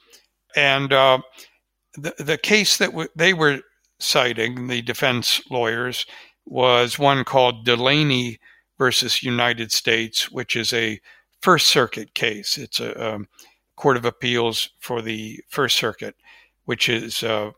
And 0.56 0.92
uh, 0.92 1.20
the, 1.94 2.14
the 2.18 2.38
case 2.38 2.78
that 2.78 2.90
w- 2.90 3.08
they 3.16 3.32
were 3.34 3.60
citing, 3.98 4.68
the 4.68 4.82
defense 4.82 5.40
lawyers, 5.50 6.06
was 6.44 6.98
one 6.98 7.24
called 7.24 7.64
Delaney 7.64 8.38
versus 8.78 9.22
United 9.22 9.72
States, 9.72 10.30
which 10.30 10.56
is 10.56 10.72
a 10.72 11.00
First 11.40 11.68
Circuit 11.68 12.14
case. 12.14 12.58
It's 12.58 12.80
a, 12.80 12.92
a 12.92 13.14
um, 13.14 13.28
Court 13.76 13.96
of 13.96 14.04
Appeals 14.04 14.70
for 14.80 15.02
the 15.02 15.40
First 15.48 15.76
Circuit, 15.76 16.14
which 16.66 16.88
is 16.88 17.22
uh, 17.22 17.50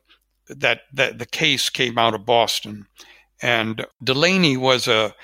that 0.49 0.83
that 0.93 1.19
the 1.19 1.27
case 1.27 1.71
came 1.71 1.99
out 1.99 2.15
of 2.15 2.25
Boston, 2.25 2.87
and 3.45 3.85
Delaney 4.03 4.57
was 4.57 4.89
a 4.89 5.15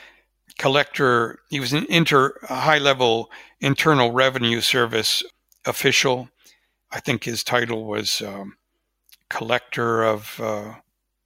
collector. 0.59 1.39
He 1.49 1.59
was 1.59 1.73
an 1.73 1.87
inter 1.89 2.35
high 2.43 2.79
level 2.79 3.31
Internal 3.61 4.13
Revenue 4.13 4.61
Service 4.61 5.23
official. 5.65 6.29
I 6.93 7.01
think 7.01 7.25
his 7.25 7.43
title 7.43 7.87
was 7.87 8.21
um, 8.21 8.57
collector 9.31 10.05
of 10.05 10.39
uh, 10.39 10.75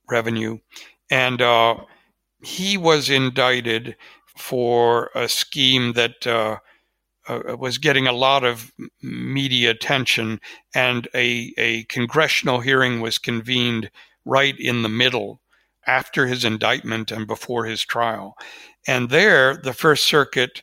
revenue, 0.09 0.59
and 1.11 1.43
uh, 1.43 1.79
he 2.45 2.77
was 2.77 3.11
indicted 3.11 3.97
for 4.37 5.11
a 5.17 5.29
scheme 5.29 5.95
that 5.95 6.25
uh, 6.29 6.59
uh, 7.27 7.57
was 7.59 7.79
getting 7.79 8.07
a 8.07 8.13
lot 8.13 8.45
of 8.45 8.73
media 9.03 9.71
attention, 9.71 10.41
and 10.77 11.09
a, 11.13 11.53
a 11.59 11.83
congressional 11.85 12.61
hearing 12.61 13.01
was 13.01 13.19
convened 13.19 13.91
right 14.25 14.55
in 14.61 14.83
the 14.83 14.89
middle 14.89 15.41
after 15.87 16.27
his 16.27 16.45
indictment 16.45 17.11
and 17.11 17.27
before 17.27 17.65
his 17.65 17.85
trial. 17.85 18.37
And 18.87 19.11
there, 19.11 19.57
the 19.57 19.73
First 19.73 20.05
Circuit 20.05 20.63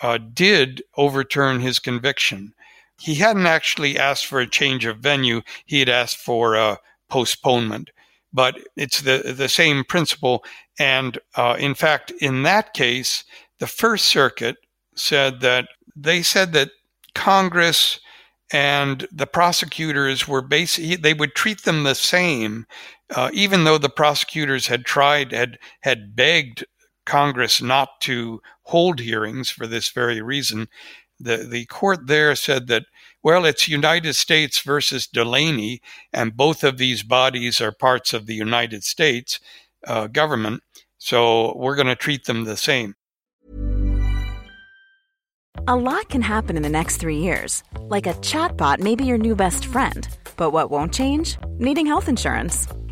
uh, 0.00 0.18
did 0.18 0.82
overturn 0.96 1.60
his 1.60 1.78
conviction. 1.78 2.52
He 2.98 3.14
hadn't 3.14 3.46
actually 3.46 3.98
asked 3.98 4.26
for 4.26 4.40
a 4.40 4.48
change 4.48 4.84
of 4.84 4.98
venue, 4.98 5.42
he 5.66 5.78
had 5.78 5.88
asked 5.88 6.18
for 6.18 6.54
a 6.54 6.78
postponement. 7.08 7.90
But 8.32 8.58
it's 8.76 9.00
the, 9.00 9.34
the 9.36 9.48
same 9.48 9.84
principle. 9.84 10.44
And 10.78 11.18
uh, 11.36 11.56
in 11.58 11.74
fact, 11.74 12.10
in 12.20 12.42
that 12.42 12.74
case, 12.74 13.24
the 13.58 13.66
First 13.66 14.06
Circuit 14.06 14.56
said 14.94 15.40
that 15.40 15.68
they 15.94 16.22
said 16.22 16.52
that 16.52 16.70
Congress 17.14 18.00
and 18.52 19.08
the 19.10 19.26
prosecutors 19.26 20.28
were 20.28 20.42
basically 20.42 20.96
they 20.96 21.14
would 21.14 21.34
treat 21.34 21.64
them 21.64 21.82
the 21.82 21.94
same, 21.94 22.66
uh, 23.14 23.30
even 23.32 23.64
though 23.64 23.78
the 23.78 23.88
prosecutors 23.88 24.66
had 24.66 24.84
tried 24.84 25.32
had 25.32 25.58
had 25.80 26.16
begged 26.16 26.64
Congress 27.04 27.62
not 27.62 28.00
to 28.00 28.40
hold 28.62 29.00
hearings 29.00 29.48
for 29.50 29.66
this 29.66 29.90
very 29.90 30.20
reason. 30.20 30.68
The 31.18 31.38
the 31.38 31.66
court 31.66 32.06
there 32.06 32.34
said 32.34 32.66
that 32.66 32.84
well, 33.22 33.44
it's 33.44 33.68
United 33.68 34.14
States 34.14 34.60
versus 34.60 35.06
Delaney, 35.08 35.80
and 36.12 36.36
both 36.36 36.62
of 36.62 36.78
these 36.78 37.02
bodies 37.02 37.60
are 37.60 37.72
parts 37.72 38.12
of 38.12 38.26
the 38.26 38.34
United 38.34 38.84
States 38.84 39.40
uh, 39.86 40.06
government, 40.06 40.62
so 40.98 41.56
we're 41.56 41.74
going 41.74 41.88
to 41.88 41.96
treat 41.96 42.26
them 42.26 42.44
the 42.44 42.56
same. 42.56 42.94
A 45.66 45.74
lot 45.74 46.08
can 46.08 46.22
happen 46.22 46.56
in 46.56 46.62
the 46.62 46.68
next 46.68 46.98
three 46.98 47.18
years. 47.18 47.64
Like 47.80 48.06
a 48.06 48.14
chatbot 48.14 48.78
may 48.78 48.94
be 48.94 49.04
your 49.04 49.18
new 49.18 49.34
best 49.34 49.66
friend. 49.66 50.06
But 50.36 50.52
what 50.52 50.70
won't 50.70 50.94
change? 50.94 51.36
Needing 51.58 51.86
health 51.86 52.08
insurance. 52.08 52.68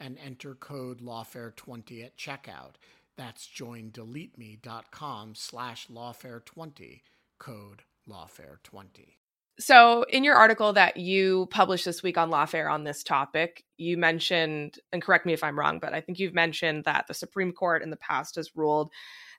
and 0.00 0.18
enter 0.24 0.54
code 0.54 1.00
lawfare20 1.00 2.04
at 2.04 2.16
checkout. 2.16 2.74
That's 3.16 3.46
joindeleteme.com 3.46 5.34
slash 5.34 5.86
lawfare20, 5.88 7.00
code 7.38 7.82
lawfare20. 8.08 9.14
So, 9.60 10.04
in 10.08 10.24
your 10.24 10.34
article 10.34 10.72
that 10.72 10.96
you 10.96 11.46
published 11.50 11.84
this 11.84 12.02
week 12.02 12.18
on 12.18 12.28
Lawfare 12.28 12.68
on 12.68 12.82
this 12.82 13.04
topic, 13.04 13.62
you 13.76 13.96
mentioned, 13.96 14.80
and 14.92 15.00
correct 15.00 15.26
me 15.26 15.32
if 15.32 15.44
I'm 15.44 15.56
wrong, 15.56 15.78
but 15.78 15.94
I 15.94 16.00
think 16.00 16.18
you've 16.18 16.34
mentioned 16.34 16.82
that 16.84 17.06
the 17.06 17.14
Supreme 17.14 17.52
Court 17.52 17.80
in 17.80 17.90
the 17.90 17.96
past 17.96 18.34
has 18.34 18.56
ruled 18.56 18.90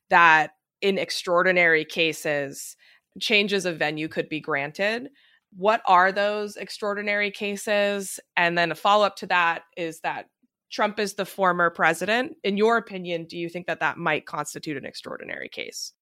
that 0.10 0.52
in 0.82 0.98
extraordinary 0.98 1.84
cases, 1.84 2.78
changes 3.20 3.66
of 3.66 3.78
venue 3.78 4.08
could 4.08 4.30
be 4.30 4.40
granted. 4.40 5.10
What 5.58 5.82
are 5.86 6.14
those 6.14 6.56
extraordinary 6.56 7.32
cases? 7.32 8.20
And 8.38 8.58
then 8.58 8.72
a 8.72 8.76
follow 8.76 9.06
up 9.06 9.18
to 9.18 9.28
that 9.28 9.64
is 9.76 10.00
that 10.02 10.28
Trump 10.72 11.00
is 11.00 11.14
the 11.14 11.26
former 11.26 11.70
president. 11.70 12.36
In 12.44 12.58
your 12.58 12.78
opinion, 12.78 13.26
do 13.26 13.38
you 13.38 13.50
think 13.50 13.68
that 13.68 13.80
that 13.80 13.98
might 13.98 14.26
constitute 14.26 14.78
an 14.78 14.86
extraordinary 14.86 15.50
case? 15.50 15.94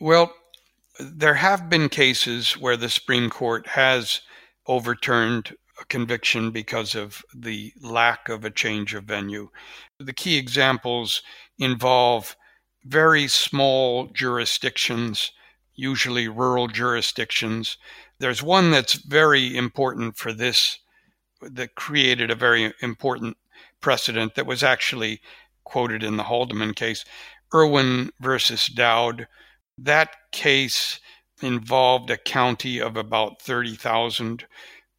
Well, 0.00 0.32
there 0.98 1.34
have 1.34 1.68
been 1.68 1.88
cases 1.88 2.52
where 2.52 2.76
the 2.76 2.88
Supreme 2.88 3.30
Court 3.30 3.66
has 3.68 4.20
overturned 4.66 5.54
a 5.80 5.84
conviction 5.84 6.50
because 6.50 6.94
of 6.94 7.22
the 7.34 7.72
lack 7.80 8.28
of 8.28 8.44
a 8.44 8.50
change 8.50 8.94
of 8.94 9.04
venue. 9.04 9.48
The 9.98 10.12
key 10.12 10.36
examples 10.36 11.22
involve 11.58 12.36
very 12.84 13.28
small 13.28 14.06
jurisdictions, 14.06 15.32
usually 15.74 16.26
rural 16.28 16.66
jurisdictions. 16.66 17.76
There's 18.18 18.42
one 18.42 18.70
that's 18.70 18.94
very 18.94 19.56
important 19.56 20.16
for 20.16 20.32
this, 20.32 20.78
that 21.40 21.76
created 21.76 22.30
a 22.30 22.34
very 22.34 22.72
important 22.82 23.36
precedent 23.80 24.34
that 24.34 24.46
was 24.46 24.62
actually 24.62 25.20
quoted 25.64 26.02
in 26.02 26.16
the 26.16 26.24
Haldeman 26.24 26.74
case, 26.74 27.04
Irvin 27.52 28.10
versus 28.20 28.66
Dowd 28.66 29.26
that 29.78 30.10
case 30.32 31.00
involved 31.40 32.10
a 32.10 32.16
county 32.16 32.80
of 32.80 32.96
about 32.96 33.40
30,000, 33.40 34.44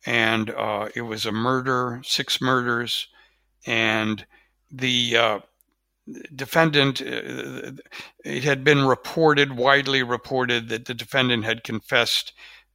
and 0.06 0.50
uh, 0.52 0.90
it 0.96 1.02
was 1.02 1.26
a 1.26 1.32
murder, 1.32 2.02
six 2.06 2.42
murders, 2.42 3.08
and 3.66 4.26
the 4.72 5.18
uh, 5.18 5.40
defendant, 6.34 7.02
uh, 7.02 7.74
it 8.24 8.44
had 8.44 8.64
been 8.64 8.86
reported, 8.86 9.58
widely 9.58 10.02
reported, 10.02 10.70
that 10.70 10.86
the 10.86 10.94
defendant 10.94 11.44
had 11.44 11.64
confessed 11.64 12.32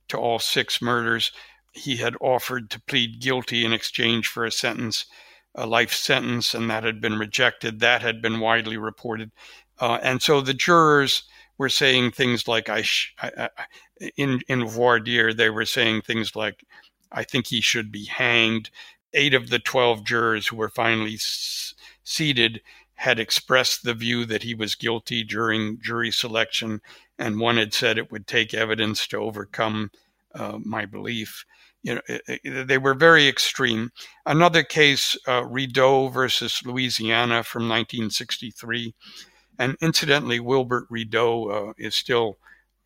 to 0.08 0.18
all 0.18 0.38
six 0.38 0.82
murders. 0.82 1.32
He 1.72 1.96
had 1.96 2.14
offered 2.20 2.68
to 2.70 2.82
plead 2.82 3.20
guilty 3.20 3.64
in 3.64 3.72
exchange 3.72 4.28
for 4.28 4.44
a 4.44 4.52
sentence, 4.52 5.06
a 5.54 5.66
life 5.66 5.92
sentence, 5.92 6.54
and 6.54 6.70
that 6.70 6.84
had 6.84 7.00
been 7.00 7.18
rejected. 7.18 7.80
That 7.80 8.02
had 8.02 8.20
been 8.22 8.40
widely 8.40 8.76
reported. 8.76 9.30
Uh, 9.80 9.98
and 10.02 10.22
so 10.22 10.40
the 10.40 10.54
jurors 10.54 11.24
were 11.58 11.68
saying 11.68 12.12
things 12.12 12.48
like 12.48 12.68
I, 12.68 12.82
sh- 12.82 13.14
I, 13.20 13.48
I 13.58 14.08
in 14.16 14.40
in 14.48 14.66
voir 14.66 15.00
dire 15.00 15.32
they 15.32 15.50
were 15.50 15.64
saying 15.64 16.02
things 16.02 16.34
like 16.36 16.64
I 17.12 17.24
think 17.24 17.46
he 17.46 17.60
should 17.60 17.92
be 17.92 18.04
hanged. 18.06 18.70
Eight 19.12 19.34
of 19.34 19.48
the 19.50 19.58
twelve 19.60 20.04
jurors 20.04 20.48
who 20.48 20.56
were 20.56 20.68
finally 20.68 21.14
s- 21.14 21.74
seated 22.02 22.60
had 22.94 23.18
expressed 23.20 23.82
the 23.84 23.94
view 23.94 24.24
that 24.26 24.42
he 24.42 24.54
was 24.54 24.74
guilty 24.74 25.22
during 25.24 25.80
jury 25.80 26.10
selection, 26.10 26.80
and 27.18 27.38
one 27.40 27.56
had 27.56 27.74
said 27.74 27.98
it 27.98 28.10
would 28.10 28.26
take 28.26 28.54
evidence 28.54 29.06
to 29.08 29.18
overcome 29.18 29.90
uh, 30.34 30.58
my 30.64 30.84
belief. 30.86 31.44
You 31.84 31.94
know, 31.94 32.00
it, 32.08 32.40
it, 32.42 32.66
they 32.66 32.78
were 32.78 32.94
very 32.94 33.28
extreme. 33.28 33.90
Another 34.26 34.64
case, 34.64 35.16
uh, 35.28 35.44
Rideau 35.44 36.08
versus 36.08 36.62
Louisiana 36.64 37.44
from 37.44 37.68
1963 37.68 38.94
and 39.58 39.76
incidentally, 39.80 40.40
Wilbert 40.40 40.86
Rideau 40.90 41.48
uh, 41.48 41.72
is 41.78 41.94
still 41.94 42.38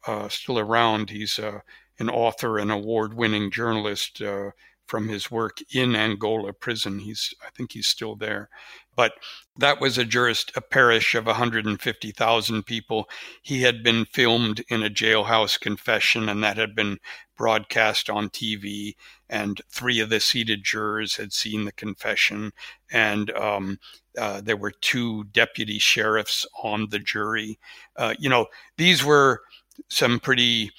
uh, 0.06 0.28
still 0.28 0.58
around. 0.58 1.10
He's 1.10 1.38
uh, 1.38 1.60
an 1.98 2.08
author 2.08 2.58
and 2.58 2.70
award-winning 2.70 3.50
journalist 3.50 4.22
uh, 4.22 4.50
from 4.86 5.08
his 5.08 5.30
work 5.30 5.58
in 5.74 5.96
Angola 5.96 6.52
prison. 6.52 7.00
He's 7.00 7.34
I 7.44 7.50
think 7.50 7.72
he's 7.72 7.88
still 7.88 8.16
there. 8.16 8.48
But 8.94 9.12
that 9.56 9.80
was 9.80 9.96
a 9.96 10.04
jurist, 10.04 10.52
a 10.56 10.60
parish 10.60 11.14
of 11.14 11.26
150,000 11.26 12.62
people. 12.64 13.08
He 13.42 13.62
had 13.62 13.82
been 13.82 14.04
filmed 14.06 14.64
in 14.68 14.82
a 14.82 14.90
jailhouse 14.90 15.58
confession, 15.58 16.28
and 16.28 16.42
that 16.42 16.56
had 16.56 16.74
been 16.74 16.98
broadcast 17.38 18.10
on 18.10 18.28
TV. 18.28 18.96
And 19.30 19.62
three 19.70 20.00
of 20.00 20.10
the 20.10 20.20
seated 20.20 20.64
jurors 20.64 21.16
had 21.16 21.32
seen 21.32 21.64
the 21.64 21.72
confession, 21.72 22.52
and 22.90 23.30
um, 23.32 23.78
uh, 24.18 24.40
there 24.40 24.56
were 24.56 24.72
two 24.72 25.24
deputy 25.24 25.78
sheriffs 25.78 26.46
on 26.62 26.88
the 26.90 26.98
jury. 26.98 27.58
Uh, 27.96 28.14
you 28.18 28.28
know, 28.28 28.46
these 28.76 29.04
were 29.04 29.42
some 29.88 30.18
pretty 30.18 30.70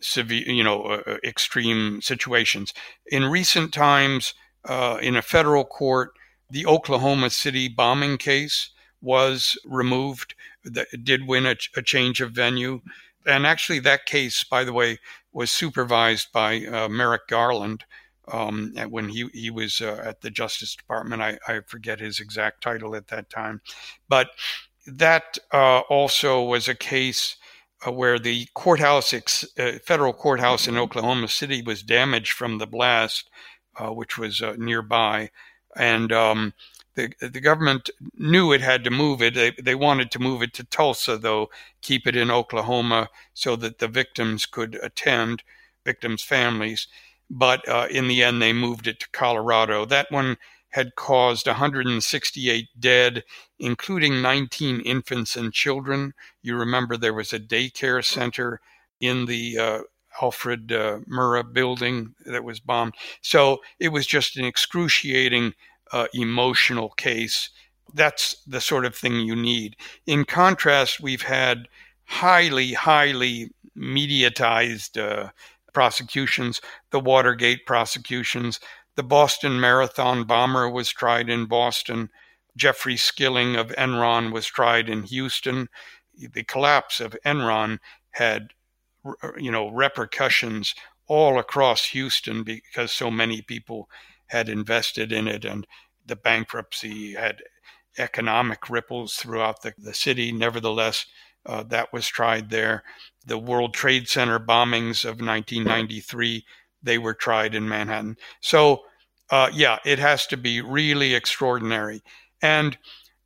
severe, 0.00 0.44
you 0.46 0.62
know, 0.62 0.82
uh, 0.82 1.02
uh 1.06 1.16
extreme 1.24 2.00
situations. 2.00 2.72
In 3.10 3.24
recent 3.24 3.72
times, 3.72 4.34
uh, 4.64 4.98
in 5.02 5.16
a 5.16 5.22
federal 5.22 5.64
court, 5.64 6.12
the 6.50 6.66
Oklahoma 6.66 7.30
City 7.30 7.68
bombing 7.68 8.16
case 8.18 8.70
was 9.00 9.58
removed. 9.64 10.34
That 10.64 10.88
did 11.02 11.26
win 11.26 11.46
a, 11.46 11.56
a, 11.76 11.82
change 11.82 12.20
of 12.20 12.32
venue, 12.32 12.82
and 13.26 13.46
actually, 13.46 13.80
that 13.80 14.06
case, 14.06 14.42
by 14.44 14.64
the 14.64 14.72
way, 14.72 14.98
was 15.32 15.50
supervised 15.50 16.32
by 16.32 16.64
uh, 16.64 16.88
Merrick 16.88 17.26
Garland, 17.28 17.84
um, 18.32 18.74
when 18.88 19.08
he 19.08 19.28
he 19.32 19.50
was 19.50 19.80
uh, 19.80 20.00
at 20.04 20.20
the 20.20 20.30
Justice 20.30 20.76
Department. 20.76 21.22
I, 21.22 21.38
I 21.46 21.60
forget 21.66 22.00
his 22.00 22.20
exact 22.20 22.62
title 22.62 22.94
at 22.94 23.08
that 23.08 23.30
time, 23.30 23.60
but 24.08 24.30
that 24.86 25.38
uh, 25.52 25.80
also 25.80 26.42
was 26.42 26.68
a 26.68 26.74
case 26.74 27.36
uh, 27.86 27.92
where 27.92 28.18
the 28.18 28.46
courthouse, 28.54 29.12
ex- 29.12 29.46
uh, 29.58 29.72
federal 29.84 30.12
courthouse 30.12 30.66
in 30.66 30.76
Oklahoma 30.76 31.28
City, 31.28 31.62
was 31.62 31.82
damaged 31.82 32.32
from 32.32 32.58
the 32.58 32.66
blast, 32.66 33.30
uh, 33.76 33.92
which 33.92 34.18
was 34.18 34.42
nearby, 34.56 35.30
and 35.76 36.12
um, 36.12 36.52
the 36.98 37.28
the 37.28 37.40
government 37.40 37.90
knew 38.14 38.52
it 38.52 38.60
had 38.60 38.84
to 38.84 38.90
move 38.90 39.22
it. 39.22 39.34
They 39.34 39.52
they 39.62 39.74
wanted 39.74 40.10
to 40.12 40.18
move 40.18 40.42
it 40.42 40.52
to 40.54 40.64
Tulsa, 40.64 41.16
though, 41.16 41.48
keep 41.80 42.06
it 42.06 42.16
in 42.16 42.30
Oklahoma 42.30 43.08
so 43.34 43.56
that 43.56 43.78
the 43.78 43.88
victims 43.88 44.46
could 44.46 44.78
attend, 44.82 45.42
victims' 45.84 46.22
families 46.22 46.88
but 47.30 47.66
uh, 47.68 47.86
in 47.90 48.08
the 48.08 48.22
end 48.22 48.40
they 48.40 48.52
moved 48.52 48.86
it 48.86 49.00
to 49.00 49.10
Colorado. 49.10 49.84
That 49.84 50.10
one 50.10 50.36
had 50.70 50.94
caused 50.96 51.46
168 51.46 52.68
dead, 52.78 53.24
including 53.58 54.20
19 54.22 54.80
infants 54.80 55.36
and 55.36 55.52
children. 55.52 56.12
You 56.42 56.56
remember 56.56 56.96
there 56.96 57.14
was 57.14 57.32
a 57.32 57.40
daycare 57.40 58.04
center 58.04 58.60
in 59.00 59.26
the 59.26 59.58
uh, 59.58 59.80
Alfred 60.20 60.72
uh, 60.72 60.98
Murrah 61.08 61.52
building 61.52 62.14
that 62.26 62.44
was 62.44 62.60
bombed. 62.60 62.94
So 63.22 63.58
it 63.78 63.88
was 63.88 64.06
just 64.06 64.36
an 64.36 64.44
excruciating 64.44 65.54
uh, 65.92 66.06
emotional 66.14 66.90
case. 66.90 67.50
That's 67.94 68.36
the 68.46 68.60
sort 68.60 68.84
of 68.84 68.94
thing 68.94 69.20
you 69.20 69.36
need. 69.36 69.76
In 70.06 70.24
contrast, 70.24 71.00
we've 71.00 71.22
had 71.22 71.68
highly, 72.04 72.72
highly 72.72 73.50
mediatized 73.76 75.00
uh, 75.00 75.30
prosecutions, 75.72 76.60
the 76.90 77.00
Watergate 77.00 77.66
prosecutions. 77.66 78.60
The 78.96 79.02
Boston 79.02 79.60
Marathon 79.60 80.24
bomber 80.24 80.68
was 80.68 80.90
tried 80.90 81.30
in 81.30 81.46
Boston. 81.46 82.10
Jeffrey 82.56 82.96
Skilling 82.96 83.56
of 83.56 83.68
Enron 83.68 84.32
was 84.32 84.46
tried 84.46 84.88
in 84.88 85.04
Houston. 85.04 85.68
The 86.16 86.42
collapse 86.44 86.98
of 86.98 87.16
Enron 87.24 87.78
had, 88.10 88.48
you 89.38 89.52
know, 89.52 89.68
repercussions 89.68 90.74
all 91.06 91.38
across 91.38 91.86
Houston 91.86 92.42
because 92.42 92.90
so 92.90 93.10
many 93.10 93.40
people 93.40 93.88
had 94.28 94.48
invested 94.48 95.12
in 95.12 95.28
it, 95.28 95.44
and 95.44 95.66
the 96.06 96.16
bankruptcy 96.16 97.14
had 97.14 97.42
economic 97.98 98.70
ripples 98.70 99.14
throughout 99.14 99.62
the, 99.62 99.74
the 99.78 99.94
city. 99.94 100.32
Nevertheless, 100.32 101.06
uh, 101.46 101.62
that 101.64 101.92
was 101.92 102.06
tried 102.06 102.50
there. 102.50 102.84
The 103.26 103.38
World 103.38 103.74
Trade 103.74 104.08
Center 104.08 104.38
bombings 104.38 105.04
of 105.04 105.20
1993, 105.20 106.44
they 106.82 106.98
were 106.98 107.14
tried 107.14 107.54
in 107.54 107.68
Manhattan. 107.68 108.16
So, 108.40 108.82
uh, 109.30 109.50
yeah, 109.52 109.78
it 109.84 109.98
has 109.98 110.26
to 110.28 110.36
be 110.36 110.60
really 110.60 111.14
extraordinary. 111.14 112.02
And 112.40 112.78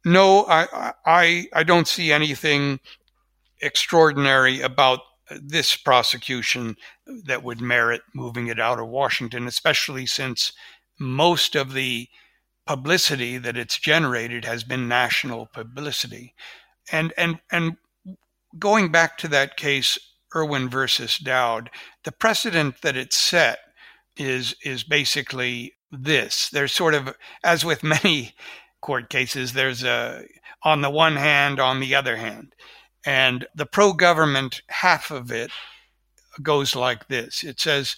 no, 0.05 0.47
I, 0.47 0.93
I, 1.07 1.47
I 1.53 1.63
don't 1.63 1.87
see 1.87 2.11
anything 2.11 2.81
extraordinary 3.61 4.61
about 4.61 5.01
this 5.41 5.77
prosecution 5.77 6.77
that 7.07 7.43
would 7.43 7.61
merit 7.61 8.03
moving 8.15 8.49
it 8.49 8.61
out 8.61 8.79
of 8.79 8.89
Washington, 8.89 9.47
especially 9.47 10.07
since 10.07 10.53
most 10.99 11.55
of 11.57 11.73
the 11.73 12.09
publicity 12.67 13.39
that 13.39 13.57
it's 13.57 13.79
generated 13.79 14.45
has 14.45 14.65
been 14.65 14.89
national 14.89 15.47
publicity. 15.47 16.35
And 16.91 17.13
and 17.17 17.41
and 17.51 17.77
going 18.59 18.93
back 18.93 19.19
to 19.19 19.29
that 19.29 19.57
case, 19.57 19.99
Irvin 20.35 20.69
versus 20.69 21.19
Dowd, 21.19 21.71
the 22.05 22.13
precedent 22.13 22.83
that 22.83 22.97
it 22.97 23.13
set 23.13 23.59
is 24.17 24.55
is 24.65 24.85
basically 24.85 25.75
this. 25.91 26.49
There's 26.51 26.73
sort 26.73 26.95
of, 26.95 27.15
as 27.45 27.65
with 27.65 27.83
many 28.05 28.35
court 28.81 29.09
cases, 29.11 29.53
there's 29.53 29.85
a 29.85 30.25
on 30.63 30.81
the 30.81 30.91
one 30.91 31.17
hand, 31.17 31.59
on 31.61 31.81
the 31.81 31.95
other 31.95 32.17
hand, 32.17 32.55
and 33.05 33.47
the 33.55 33.67
pro-government 33.67 34.63
half 34.69 35.11
of 35.11 35.31
it 35.33 35.51
goes 36.43 36.75
like 36.77 37.09
this. 37.09 37.45
It 37.45 37.61
says. 37.61 37.97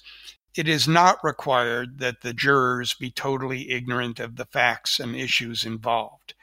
It 0.54 0.68
is 0.68 0.86
not 0.86 1.24
required 1.24 1.98
that 1.98 2.20
the 2.20 2.32
jurors 2.32 2.94
be 2.94 3.10
totally 3.10 3.72
ignorant 3.72 4.20
of 4.20 4.36
the 4.36 4.44
facts 4.44 5.00
and 5.00 5.16
issues 5.16 5.64
involved. 5.64 6.34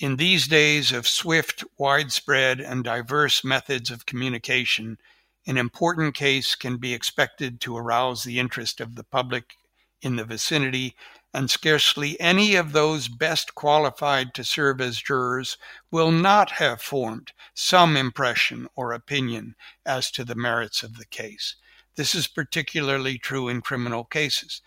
In 0.00 0.16
these 0.16 0.48
days 0.48 0.90
of 0.90 1.06
swift, 1.06 1.62
widespread, 1.78 2.60
and 2.60 2.82
diverse 2.82 3.44
methods 3.44 3.88
of 3.88 4.04
communication, 4.04 4.98
an 5.46 5.56
important 5.56 6.16
case 6.16 6.56
can 6.56 6.76
be 6.76 6.92
expected 6.92 7.60
to 7.60 7.76
arouse 7.76 8.24
the 8.24 8.40
interest 8.40 8.80
of 8.80 8.96
the 8.96 9.04
public 9.04 9.54
in 10.00 10.16
the 10.16 10.24
vicinity, 10.24 10.96
and 11.32 11.48
scarcely 11.48 12.18
any 12.20 12.56
of 12.56 12.72
those 12.72 13.06
best 13.06 13.54
qualified 13.54 14.34
to 14.34 14.42
serve 14.42 14.80
as 14.80 15.00
jurors 15.00 15.56
will 15.88 16.10
not 16.10 16.50
have 16.50 16.82
formed 16.82 17.32
some 17.54 17.96
impression 17.96 18.66
or 18.74 18.92
opinion 18.92 19.54
as 19.86 20.10
to 20.10 20.24
the 20.24 20.34
merits 20.34 20.82
of 20.82 20.96
the 20.96 21.06
case. 21.06 21.54
This 21.96 22.14
is 22.14 22.26
particularly 22.26 23.18
true 23.18 23.48
in 23.48 23.60
criminal 23.60 24.04
cases. 24.04 24.62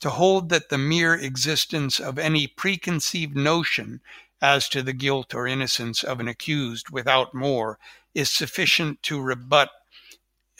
To 0.00 0.10
hold 0.10 0.48
that 0.48 0.70
the 0.70 0.78
mere 0.78 1.14
existence 1.14 2.00
of 2.00 2.18
any 2.18 2.46
preconceived 2.46 3.36
notion 3.36 4.00
as 4.40 4.68
to 4.70 4.82
the 4.82 4.94
guilt 4.94 5.34
or 5.34 5.46
innocence 5.46 6.02
of 6.02 6.20
an 6.20 6.28
accused 6.28 6.88
without 6.90 7.34
more 7.34 7.78
is 8.14 8.30
sufficient 8.30 9.02
to 9.02 9.20
rebut 9.20 9.70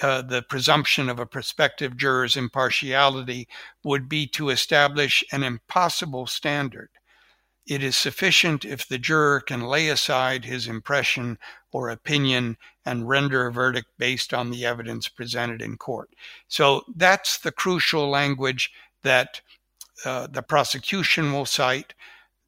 uh, 0.02 0.22
the 0.22 0.42
presumption 0.42 1.11
of 1.11 1.18
a 1.18 1.26
prospective 1.26 1.96
juror's 1.96 2.37
impartiality 2.37 3.46
would 3.85 4.09
be 4.09 4.26
to 4.26 4.48
establish 4.48 5.22
an 5.30 5.42
impossible 5.42 6.26
standard. 6.26 6.88
It 7.66 7.83
is 7.83 7.96
sufficient 7.96 8.64
if 8.64 8.88
the 8.88 8.98
juror 8.98 9.40
can 9.40 9.61
lay 9.61 9.88
aside 9.88 10.44
his 10.44 10.66
impression 10.66 11.38
or 11.72 11.88
opinion 11.88 12.56
and 12.85 13.09
render 13.09 13.46
a 13.46 13.52
verdict 13.52 13.88
based 13.98 14.35
on 14.35 14.50
the 14.50 14.64
evidence 14.64 15.09
presented 15.09 15.62
in 15.62 15.76
court. 15.76 16.11
So 16.48 16.83
that's 16.96 17.38
the 17.38 17.52
crucial 17.52 18.09
language 18.09 18.70
that 19.02 19.40
uh, 20.04 20.26
the 20.26 20.42
prosecution 20.42 21.33
will 21.33 21.46
cite. 21.46 21.94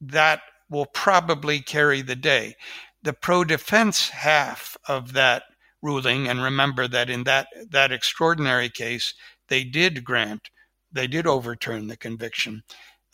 That 0.01 0.41
will 0.69 0.87
probably 0.87 1.59
carry 1.59 2.01
the 2.01 2.15
day. 2.15 2.55
The 3.03 3.13
pro 3.13 3.43
defense 3.43 4.09
half 4.09 4.77
of 4.87 5.13
that 5.13 5.43
ruling, 5.81 6.27
and 6.27 6.41
remember 6.41 6.87
that 6.87 7.09
in 7.09 7.25
that, 7.25 7.47
that 7.69 7.91
extraordinary 7.91 8.69
case, 8.69 9.13
they 9.49 9.63
did 9.63 10.03
grant, 10.03 10.49
they 10.91 11.07
did 11.07 11.27
overturn 11.27 11.87
the 11.87 11.97
conviction. 11.97 12.63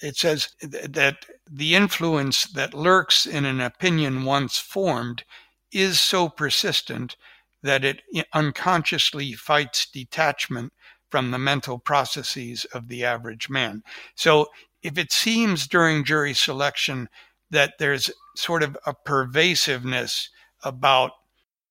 It 0.01 0.15
says 0.15 0.49
that 0.61 1.25
the 1.49 1.75
influence 1.75 2.45
that 2.45 2.73
lurks 2.73 3.25
in 3.25 3.45
an 3.45 3.59
opinion 3.59 4.23
once 4.23 4.57
formed 4.57 5.23
is 5.71 5.99
so 5.99 6.29
persistent 6.29 7.15
that 7.61 7.83
it 7.83 8.01
unconsciously 8.33 9.33
fights 9.33 9.85
detachment 9.85 10.73
from 11.09 11.31
the 11.31 11.39
mental 11.39 11.79
processes 11.79 12.65
of 12.73 12.87
the 12.87 13.03
average 13.03 13.49
man. 13.49 13.83
So 14.15 14.47
if 14.81 14.97
it 14.97 15.11
seems 15.11 15.67
during 15.67 16.03
jury 16.03 16.33
selection 16.33 17.09
that 17.51 17.73
there's 17.79 18.11
sort 18.35 18.63
of 18.63 18.77
a 18.85 18.93
pervasiveness 18.93 20.29
about 20.63 21.11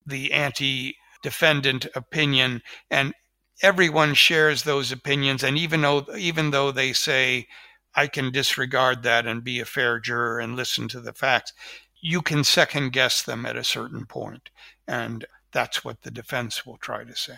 the 0.05 0.33
anti 0.33 0.95
defendant 1.23 1.85
opinion 1.95 2.61
and 2.89 3.13
everyone 3.61 4.13
shares 4.13 4.63
those 4.63 4.91
opinions 4.91 5.43
and 5.43 5.57
even 5.57 5.81
though 5.81 6.05
even 6.17 6.51
though 6.51 6.71
they 6.71 6.93
say 6.93 7.45
I 7.93 8.07
can 8.07 8.31
disregard 8.31 9.03
that 9.03 9.27
and 9.27 9.43
be 9.43 9.59
a 9.59 9.65
fair 9.65 9.99
juror 9.99 10.39
and 10.39 10.55
listen 10.55 10.87
to 10.89 11.01
the 11.01 11.11
facts 11.11 11.51
you 12.01 12.21
can 12.21 12.43
second 12.43 12.91
guess 12.91 13.23
them 13.23 13.45
at 13.45 13.55
a 13.55 13.63
certain 13.63 14.05
point 14.05 14.49
and 14.87 15.25
that's 15.51 15.83
what 15.83 16.01
the 16.01 16.11
defense 16.11 16.65
will 16.65 16.77
try 16.77 17.03
to 17.03 17.15
say 17.15 17.35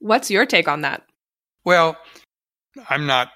what's 0.00 0.30
your 0.30 0.46
take 0.46 0.68
on 0.68 0.80
that 0.80 1.02
well 1.64 1.96
I'm 2.88 3.06
not 3.06 3.30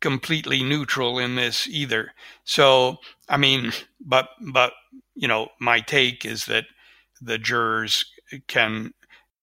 completely 0.00 0.62
neutral 0.62 1.18
in 1.18 1.36
this 1.36 1.66
either. 1.68 2.12
So, 2.44 2.98
I 3.28 3.36
mean, 3.36 3.72
but 4.00 4.28
but 4.40 4.72
you 5.14 5.28
know, 5.28 5.48
my 5.60 5.80
take 5.80 6.24
is 6.24 6.44
that 6.46 6.66
the 7.20 7.38
jurors 7.38 8.04
can, 8.46 8.92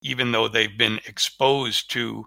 even 0.02 0.32
though 0.32 0.48
they've 0.48 0.78
been 0.78 1.00
exposed 1.06 1.90
to 1.92 2.26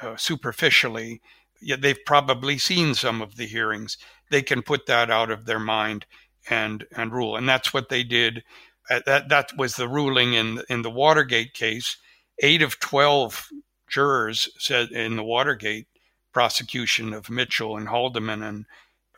uh, 0.00 0.16
superficially, 0.16 1.20
yet 1.60 1.80
they've 1.80 2.04
probably 2.06 2.58
seen 2.58 2.94
some 2.94 3.20
of 3.20 3.36
the 3.36 3.46
hearings. 3.46 3.98
They 4.30 4.42
can 4.42 4.62
put 4.62 4.86
that 4.86 5.10
out 5.10 5.30
of 5.30 5.46
their 5.46 5.58
mind 5.58 6.06
and 6.48 6.86
and 6.96 7.12
rule, 7.12 7.36
and 7.36 7.48
that's 7.48 7.72
what 7.72 7.88
they 7.88 8.02
did. 8.02 8.42
Uh, 8.90 9.00
that 9.06 9.28
that 9.28 9.50
was 9.56 9.76
the 9.76 9.88
ruling 9.88 10.34
in 10.34 10.62
in 10.68 10.82
the 10.82 10.90
Watergate 10.90 11.54
case. 11.54 11.96
Eight 12.40 12.62
of 12.62 12.80
twelve 12.80 13.48
jurors 13.88 14.48
said 14.58 14.90
in 14.90 15.16
the 15.16 15.22
Watergate 15.22 15.86
prosecution 16.32 17.14
of 17.14 17.30
Mitchell 17.30 17.76
and 17.76 17.88
Haldeman 17.88 18.42
and 18.42 18.66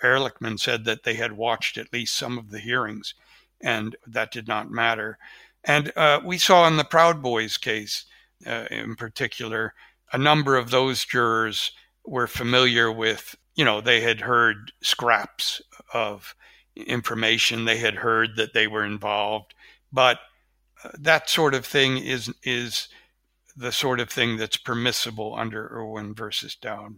Ehrlichman 0.02 0.60
said 0.60 0.84
that 0.84 1.02
they 1.04 1.14
had 1.14 1.32
watched 1.32 1.78
at 1.78 1.92
least 1.92 2.14
some 2.14 2.36
of 2.38 2.50
the 2.50 2.58
hearings, 2.58 3.14
and 3.60 3.96
that 4.06 4.30
did 4.30 4.46
not 4.46 4.70
matter. 4.70 5.18
And 5.64 5.92
uh, 5.96 6.20
we 6.24 6.38
saw 6.38 6.68
in 6.68 6.76
the 6.76 6.84
Proud 6.84 7.22
Boys 7.22 7.56
case, 7.56 8.04
uh, 8.46 8.66
in 8.70 8.94
particular, 8.94 9.74
a 10.12 10.18
number 10.18 10.56
of 10.56 10.70
those 10.70 11.04
jurors 11.04 11.72
were 12.04 12.28
familiar 12.28 12.92
with, 12.92 13.34
you 13.56 13.64
know, 13.64 13.80
they 13.80 14.00
had 14.00 14.20
heard 14.20 14.70
scraps 14.80 15.60
of 15.92 16.36
information, 16.76 17.64
they 17.64 17.78
had 17.78 17.94
heard 17.96 18.36
that 18.36 18.52
they 18.52 18.66
were 18.66 18.84
involved, 18.84 19.54
but 19.92 20.18
uh, 20.84 20.90
that 20.98 21.30
sort 21.30 21.54
of 21.54 21.64
thing 21.64 21.98
is 21.98 22.32
is 22.42 22.88
the 23.56 23.72
sort 23.72 24.00
of 24.00 24.10
thing 24.10 24.36
that's 24.36 24.58
permissible 24.58 25.34
under 25.36 25.68
Irvin 25.68 26.14
versus 26.14 26.54
Dowd. 26.54 26.96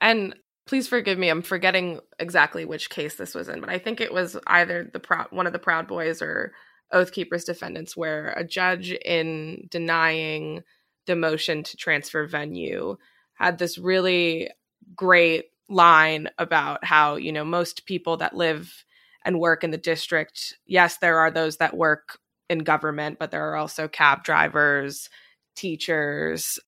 And 0.00 0.34
please 0.66 0.86
forgive 0.86 1.18
me, 1.18 1.30
I'm 1.30 1.42
forgetting 1.42 2.00
exactly 2.18 2.66
which 2.66 2.90
case 2.90 3.14
this 3.14 3.34
was 3.34 3.48
in, 3.48 3.60
but 3.60 3.70
I 3.70 3.78
think 3.78 4.00
it 4.00 4.12
was 4.12 4.36
either 4.46 4.90
the 4.92 5.26
one 5.30 5.46
of 5.46 5.54
the 5.54 5.58
Proud 5.58 5.88
Boys 5.88 6.20
or 6.20 6.52
Oath 6.92 7.12
Keepers 7.12 7.44
defendants, 7.44 7.96
where 7.96 8.34
a 8.36 8.44
judge, 8.44 8.92
in 8.92 9.66
denying 9.70 10.62
the 11.06 11.16
motion 11.16 11.62
to 11.62 11.76
transfer 11.76 12.26
venue, 12.26 12.96
had 13.34 13.58
this 13.58 13.78
really 13.78 14.50
great 14.94 15.46
line 15.68 16.28
about 16.38 16.84
how, 16.84 17.16
you 17.16 17.32
know, 17.32 17.44
most 17.44 17.86
people 17.86 18.18
that 18.18 18.34
live 18.34 18.84
and 19.24 19.40
work 19.40 19.64
in 19.64 19.70
the 19.70 19.78
district, 19.78 20.56
yes, 20.66 20.98
there 20.98 21.18
are 21.18 21.30
those 21.30 21.56
that 21.58 21.76
work 21.76 22.18
in 22.48 22.60
government, 22.60 23.18
but 23.18 23.30
there 23.30 23.50
are 23.50 23.56
also 23.56 23.88
cab 23.88 24.24
drivers, 24.24 25.10
teachers, 25.54 26.58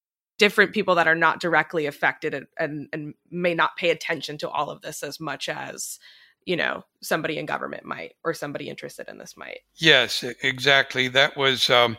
different 0.41 0.73
people 0.73 0.95
that 0.95 1.07
are 1.07 1.15
not 1.15 1.39
directly 1.39 1.85
affected 1.85 2.33
and, 2.33 2.47
and, 2.59 2.89
and 2.95 3.15
may 3.31 3.55
not 3.55 3.77
pay 3.77 3.91
attention 3.91 4.39
to 4.39 4.49
all 4.49 4.71
of 4.71 4.81
this 4.81 5.03
as 5.03 5.21
much 5.21 5.51
as 5.51 5.99
you 6.47 6.57
know 6.57 6.83
somebody 7.03 7.37
in 7.39 7.45
government 7.45 7.85
might 7.85 8.15
or 8.25 8.33
somebody 8.33 8.71
interested 8.71 9.07
in 9.07 9.19
this 9.19 9.37
might. 9.37 9.59
Yes 9.77 10.25
exactly. 10.43 11.09
That 11.09 11.37
was 11.37 11.69
um, 11.69 11.99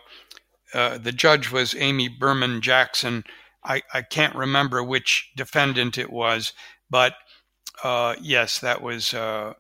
uh, 0.73 0.97
the 0.97 1.11
judge 1.11 1.51
was 1.51 1.75
amy 1.75 2.09
berman 2.09 2.61
jackson. 2.61 3.23
I, 3.63 3.83
I 3.93 4.01
can't 4.01 4.35
remember 4.35 4.83
which 4.83 5.31
defendant 5.35 5.99
it 5.99 6.11
was 6.11 6.53
but 6.89 7.13
uh, 7.83 8.15
yes 8.19 8.57
that 8.59 8.81
was 8.81 9.13
uh, 9.13 9.53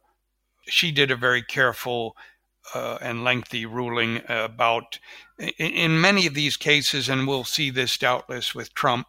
she 0.67 0.91
did 0.91 1.11
a 1.11 1.15
very 1.15 1.41
careful 1.41 2.15
uh, 2.73 2.97
and 3.01 3.23
lengthy 3.23 3.65
ruling 3.65 4.21
about 4.29 4.99
in, 5.39 5.71
in, 5.71 6.01
many 6.01 6.27
of 6.27 6.33
these 6.33 6.57
cases, 6.57 7.09
and 7.09 7.27
we'll 7.27 7.43
see 7.43 7.69
this 7.69 7.97
doubtless 7.97 8.53
with 8.53 8.73
Trump, 8.73 9.07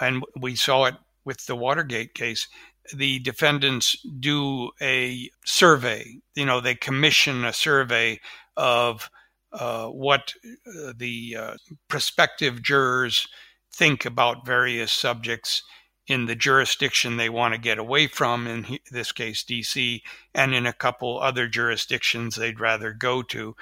and 0.00 0.24
we 0.36 0.56
saw 0.56 0.86
it 0.86 0.96
with 1.24 1.46
the 1.46 1.56
Watergate 1.56 2.14
case. 2.14 2.48
The 2.94 3.20
defendants 3.20 3.96
do 4.18 4.70
a 4.82 5.30
survey. 5.44 6.20
You 6.34 6.46
know, 6.46 6.60
they 6.60 6.74
commission 6.74 7.44
a 7.44 7.52
survey 7.52 8.20
of 8.56 9.08
uh, 9.52 9.86
what 9.86 10.34
uh, 10.66 10.92
the 10.96 11.36
uh, 11.38 11.54
prospective 11.88 12.62
jurors 12.62 13.28
think 13.72 14.04
about 14.04 14.46
various 14.46 14.92
subjects 14.92 15.62
in 16.10 16.26
the 16.26 16.34
jurisdiction 16.34 17.16
they 17.16 17.28
want 17.28 17.54
to 17.54 17.60
get 17.60 17.78
away 17.78 18.08
from, 18.08 18.48
in 18.48 18.80
this 18.90 19.12
case, 19.12 19.44
DC, 19.44 20.02
and 20.34 20.52
in 20.52 20.66
a 20.66 20.72
couple 20.72 21.20
other 21.20 21.46
jurisdictions 21.46 22.34
they'd 22.34 22.58
rather 22.58 22.92
go 22.92 23.22
to. 23.22 23.54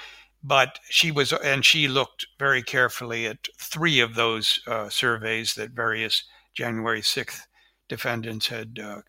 But 0.42 0.78
she 0.88 1.10
was, 1.10 1.30
and 1.32 1.62
she 1.62 1.88
looked 1.88 2.26
very 2.38 2.62
carefully 2.62 3.26
at 3.26 3.48
three 3.58 4.00
of 4.00 4.14
those 4.14 4.60
uh, 4.66 4.88
surveys 4.88 5.56
that 5.56 5.72
various 5.72 6.24
January 6.54 7.02
6th 7.02 7.42
defendants 7.86 8.46
had 8.46 8.78
uh, 8.82 9.02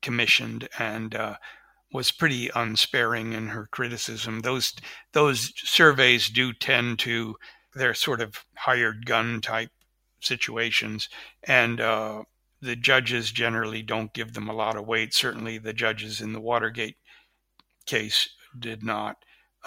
commissioned 0.00 0.66
and 0.78 1.14
uh, 1.14 1.36
was 1.92 2.10
pretty 2.12 2.50
unsparing 2.54 3.34
in 3.34 3.48
her 3.48 3.68
criticism. 3.72 4.40
Those 4.40 4.74
those 5.12 5.52
surveys 5.56 6.30
do 6.30 6.54
tend 6.54 6.98
to 7.00 7.36
they're 7.74 7.92
sort 7.92 8.22
of 8.22 8.46
hired 8.56 9.04
gun 9.04 9.42
type 9.42 9.70
situations, 10.20 11.10
and 11.42 11.78
uh, 11.80 12.22
the 12.64 12.76
judges 12.76 13.30
generally 13.30 13.82
don't 13.82 14.14
give 14.14 14.32
them 14.32 14.48
a 14.48 14.54
lot 14.54 14.76
of 14.76 14.86
weight. 14.86 15.12
Certainly, 15.12 15.58
the 15.58 15.74
judges 15.74 16.22
in 16.22 16.32
the 16.32 16.40
Watergate 16.40 16.96
case 17.84 18.28
did 18.58 18.82
not, 18.82 19.16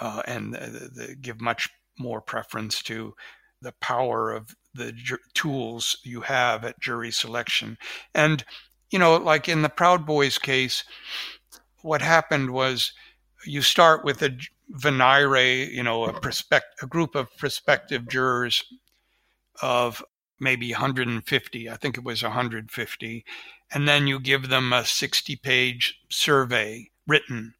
uh, 0.00 0.22
and 0.26 0.54
the, 0.54 1.16
give 1.20 1.40
much 1.40 1.68
more 1.98 2.20
preference 2.20 2.82
to 2.82 3.14
the 3.62 3.72
power 3.80 4.32
of 4.32 4.56
the 4.74 4.92
ju- 4.92 5.18
tools 5.34 5.98
you 6.02 6.22
have 6.22 6.64
at 6.64 6.80
jury 6.80 7.12
selection. 7.12 7.78
And, 8.14 8.44
you 8.90 8.98
know, 8.98 9.16
like 9.16 9.48
in 9.48 9.62
the 9.62 9.68
Proud 9.68 10.04
Boys 10.04 10.38
case, 10.38 10.82
what 11.82 12.02
happened 12.02 12.50
was 12.50 12.92
you 13.46 13.62
start 13.62 14.04
with 14.04 14.22
a 14.22 14.36
venire, 14.76 15.72
you 15.72 15.84
know, 15.84 16.04
a, 16.04 16.12
prospect, 16.20 16.82
a 16.82 16.86
group 16.86 17.14
of 17.14 17.28
prospective 17.36 18.08
jurors 18.08 18.64
of 19.62 20.02
maybe 20.40 20.72
150. 20.72 21.70
I 21.70 21.76
think 21.76 21.96
it 21.96 22.04
was 22.04 22.22
150. 22.22 23.24
And 23.70 23.88
then 23.88 24.06
you 24.06 24.18
give 24.20 24.48
them 24.48 24.72
a 24.72 24.84
60 24.84 25.36
page 25.36 26.00
survey 26.08 26.90
written. 27.06 27.54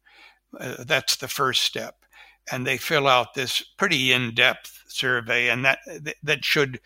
Uh, 0.59 0.83
that's 0.83 1.15
the 1.15 1.27
first 1.27 1.63
step. 1.63 2.05
And 2.51 2.65
they 2.65 2.77
fill 2.77 3.07
out 3.07 3.35
this 3.35 3.61
pretty 3.77 4.11
in 4.11 4.33
depth 4.33 4.83
survey, 4.87 5.49
and 5.49 5.63
that, 5.65 5.79
that 6.23 6.43
should 6.43 6.79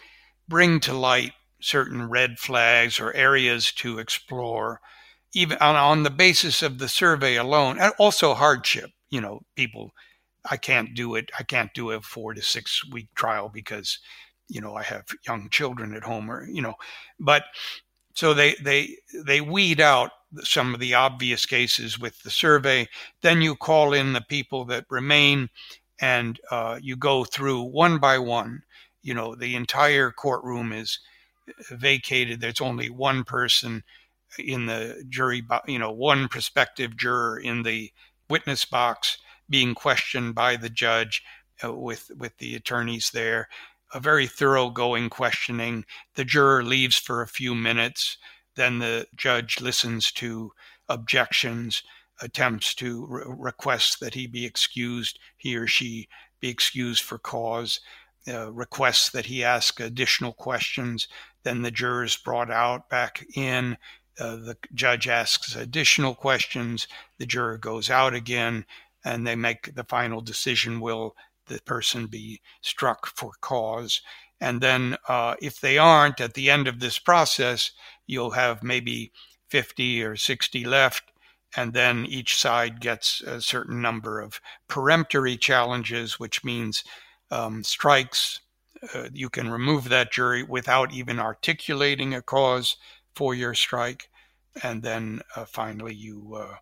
bring 0.47 0.81
to 0.81 0.93
light 0.93 1.31
certain 1.61 2.09
red 2.09 2.37
flags 2.37 2.99
or 2.99 3.13
areas 3.15 3.71
to 3.71 3.97
explore, 3.97 4.81
even 5.33 5.57
on, 5.59 5.75
on 5.75 6.03
the 6.03 6.09
basis 6.09 6.61
of 6.61 6.79
the 6.79 6.89
survey 6.89 7.37
alone, 7.37 7.79
and 7.79 7.93
also 7.97 8.33
hardship. 8.33 8.91
You 9.09 9.21
know, 9.21 9.41
people, 9.55 9.93
I 10.49 10.57
can't 10.57 10.93
do 10.93 11.15
it. 11.15 11.31
I 11.39 11.43
can't 11.43 11.73
do 11.73 11.91
a 11.91 12.01
four 12.01 12.33
to 12.33 12.41
six 12.41 12.81
week 12.91 13.07
trial 13.15 13.49
because 13.49 13.99
you 14.49 14.61
know 14.61 14.75
i 14.75 14.83
have 14.83 15.05
young 15.27 15.49
children 15.49 15.93
at 15.95 16.03
home 16.03 16.29
or 16.29 16.45
you 16.47 16.61
know 16.61 16.75
but 17.19 17.43
so 18.15 18.33
they 18.33 18.55
they 18.61 18.97
they 19.25 19.41
weed 19.41 19.79
out 19.81 20.11
some 20.41 20.73
of 20.73 20.79
the 20.79 20.93
obvious 20.93 21.45
cases 21.45 21.99
with 21.99 22.21
the 22.23 22.29
survey. 22.29 22.87
Then 23.21 23.41
you 23.41 23.55
call 23.55 23.93
in 23.93 24.13
the 24.13 24.21
people 24.21 24.65
that 24.65 24.85
remain 24.89 25.49
and 26.01 26.39
uh, 26.51 26.79
you 26.81 26.95
go 26.95 27.23
through 27.23 27.61
one 27.61 27.99
by 27.99 28.17
one. 28.17 28.63
You 29.01 29.13
know 29.13 29.35
the 29.35 29.55
entire 29.55 30.11
courtroom 30.11 30.71
is 30.71 30.99
vacated. 31.71 32.39
There's 32.39 32.61
only 32.61 32.89
one 32.89 33.23
person 33.23 33.83
in 34.39 34.65
the 34.65 35.03
jury 35.09 35.43
you 35.67 35.79
know 35.79 35.91
one 35.91 36.27
prospective 36.27 36.97
juror 36.97 37.39
in 37.39 37.63
the 37.63 37.91
witness 38.29 38.65
box 38.65 39.17
being 39.49 39.75
questioned 39.75 40.33
by 40.33 40.55
the 40.55 40.69
judge 40.69 41.23
uh, 41.63 41.71
with 41.71 42.09
with 42.17 42.35
the 42.39 42.55
attorneys 42.55 43.11
there 43.11 43.47
a 43.93 43.99
very 43.99 44.27
thoroughgoing 44.27 45.09
questioning. 45.09 45.85
The 46.15 46.25
juror 46.25 46.63
leaves 46.63 46.97
for 46.97 47.21
a 47.21 47.27
few 47.27 47.55
minutes. 47.55 48.17
Then 48.55 48.79
the 48.79 49.07
judge 49.15 49.61
listens 49.61 50.11
to 50.13 50.51
objections, 50.89 51.83
attempts 52.21 52.73
to 52.75 53.05
re- 53.07 53.23
request 53.27 53.99
that 53.99 54.13
he 54.13 54.27
be 54.27 54.45
excused, 54.45 55.19
he 55.37 55.55
or 55.55 55.67
she 55.67 56.07
be 56.39 56.49
excused 56.49 57.03
for 57.03 57.17
cause, 57.17 57.79
uh, 58.27 58.51
requests 58.51 59.09
that 59.09 59.25
he 59.25 59.43
ask 59.43 59.79
additional 59.79 60.33
questions. 60.33 61.07
Then 61.43 61.61
the 61.61 61.71
juror 61.71 62.03
is 62.03 62.15
brought 62.15 62.51
out 62.51 62.89
back 62.89 63.25
in. 63.35 63.77
Uh, 64.19 64.35
the 64.37 64.57
judge 64.73 65.07
asks 65.07 65.55
additional 65.55 66.15
questions. 66.15 66.87
The 67.17 67.25
juror 67.25 67.57
goes 67.57 67.89
out 67.89 68.13
again, 68.13 68.65
and 69.03 69.25
they 69.25 69.35
make 69.35 69.73
the 69.75 69.83
final 69.83 70.21
decision 70.21 70.79
will 70.79 71.15
the 71.47 71.59
person 71.65 72.07
be 72.07 72.41
struck 72.61 73.07
for 73.07 73.31
cause. 73.41 74.01
And 74.39 74.61
then, 74.61 74.97
uh, 75.07 75.35
if 75.41 75.59
they 75.59 75.77
aren't, 75.77 76.19
at 76.19 76.33
the 76.33 76.49
end 76.49 76.67
of 76.67 76.79
this 76.79 76.99
process, 76.99 77.71
you'll 78.07 78.31
have 78.31 78.63
maybe 78.63 79.11
50 79.49 80.03
or 80.03 80.15
60 80.15 80.65
left. 80.65 81.03
And 81.55 81.73
then 81.73 82.05
each 82.05 82.35
side 82.35 82.81
gets 82.81 83.21
a 83.21 83.39
certain 83.39 83.81
number 83.81 84.19
of 84.19 84.41
peremptory 84.67 85.37
challenges, 85.37 86.19
which 86.19 86.43
means 86.43 86.83
um, 87.29 87.63
strikes. 87.63 88.41
Uh, 88.93 89.09
you 89.13 89.29
can 89.29 89.49
remove 89.49 89.89
that 89.89 90.11
jury 90.11 90.43
without 90.43 90.91
even 90.93 91.19
articulating 91.19 92.13
a 92.13 92.21
cause 92.21 92.75
for 93.15 93.35
your 93.35 93.53
strike. 93.53 94.09
And 94.61 94.83
then 94.83 95.21
uh, 95.35 95.45
finally, 95.45 95.93
you 95.93 96.35
uh, 96.35 96.55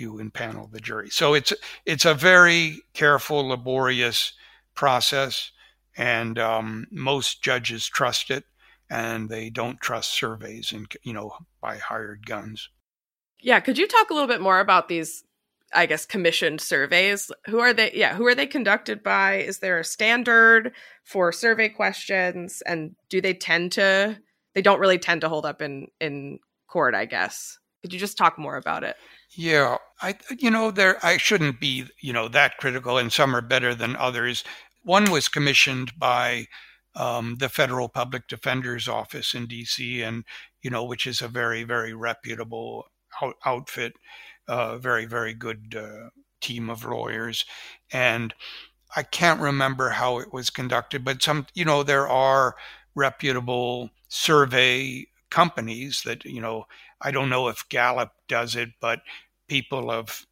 you 0.00 0.14
impanel 0.14 0.70
the 0.70 0.80
jury. 0.80 1.10
So 1.10 1.34
it's 1.34 1.52
it's 1.84 2.04
a 2.04 2.14
very 2.14 2.82
careful, 2.94 3.48
laborious 3.48 4.32
process, 4.74 5.52
and 5.96 6.38
um, 6.38 6.86
most 6.90 7.42
judges 7.42 7.86
trust 7.86 8.30
it, 8.30 8.44
and 8.88 9.28
they 9.28 9.50
don't 9.50 9.80
trust 9.80 10.10
surveys 10.10 10.72
and 10.72 10.90
you 11.02 11.12
know 11.12 11.32
by 11.60 11.76
hired 11.76 12.26
guns. 12.26 12.68
Yeah, 13.40 13.60
could 13.60 13.78
you 13.78 13.86
talk 13.86 14.10
a 14.10 14.14
little 14.14 14.28
bit 14.28 14.40
more 14.40 14.60
about 14.60 14.88
these? 14.88 15.24
I 15.72 15.86
guess 15.86 16.04
commissioned 16.04 16.60
surveys. 16.60 17.30
Who 17.46 17.60
are 17.60 17.72
they? 17.72 17.92
Yeah, 17.94 18.16
who 18.16 18.26
are 18.26 18.34
they 18.34 18.46
conducted 18.46 19.04
by? 19.04 19.36
Is 19.36 19.60
there 19.60 19.78
a 19.78 19.84
standard 19.84 20.72
for 21.04 21.30
survey 21.30 21.68
questions, 21.68 22.60
and 22.66 22.96
do 23.08 23.20
they 23.20 23.34
tend 23.34 23.72
to? 23.72 24.18
They 24.54 24.62
don't 24.62 24.80
really 24.80 24.98
tend 24.98 25.20
to 25.20 25.28
hold 25.28 25.46
up 25.46 25.62
in 25.62 25.86
in 26.00 26.40
court, 26.66 26.94
I 26.94 27.04
guess. 27.04 27.58
Could 27.82 27.92
you 27.92 27.98
just 27.98 28.18
talk 28.18 28.38
more 28.38 28.56
about 28.56 28.84
it? 28.84 28.96
Yeah, 29.36 29.76
I 30.02 30.16
you 30.38 30.50
know 30.50 30.70
there 30.70 31.04
I 31.04 31.16
shouldn't 31.16 31.60
be 31.60 31.86
you 32.00 32.12
know 32.12 32.28
that 32.28 32.58
critical, 32.58 32.98
and 32.98 33.12
some 33.12 33.34
are 33.36 33.40
better 33.40 33.74
than 33.74 33.96
others. 33.96 34.44
One 34.82 35.10
was 35.10 35.28
commissioned 35.28 35.98
by 35.98 36.48
um, 36.96 37.36
the 37.36 37.48
Federal 37.48 37.88
Public 37.88 38.26
Defender's 38.28 38.88
Office 38.88 39.34
in 39.34 39.46
D.C., 39.46 40.02
and 40.02 40.24
you 40.62 40.70
know 40.70 40.84
which 40.84 41.06
is 41.06 41.22
a 41.22 41.28
very 41.28 41.62
very 41.62 41.94
reputable 41.94 42.86
out- 43.22 43.36
outfit, 43.44 43.94
uh, 44.48 44.78
very 44.78 45.06
very 45.06 45.32
good 45.34 45.76
uh, 45.76 46.10
team 46.40 46.68
of 46.68 46.84
lawyers, 46.84 47.44
and 47.92 48.34
I 48.96 49.02
can't 49.02 49.40
remember 49.40 49.90
how 49.90 50.18
it 50.18 50.32
was 50.32 50.50
conducted, 50.50 51.04
but 51.04 51.22
some 51.22 51.46
you 51.54 51.64
know 51.64 51.82
there 51.82 52.08
are 52.08 52.56
reputable 52.94 53.90
survey 54.08 55.06
companies 55.30 56.02
that 56.04 56.24
you 56.24 56.40
know 56.40 56.66
I 57.00 57.10
don't 57.10 57.30
know 57.30 57.48
if 57.48 57.68
Gallup 57.68 58.12
does 58.28 58.56
it, 58.56 58.70
but 58.80 59.00
people 59.48 59.90
of, 59.90 60.26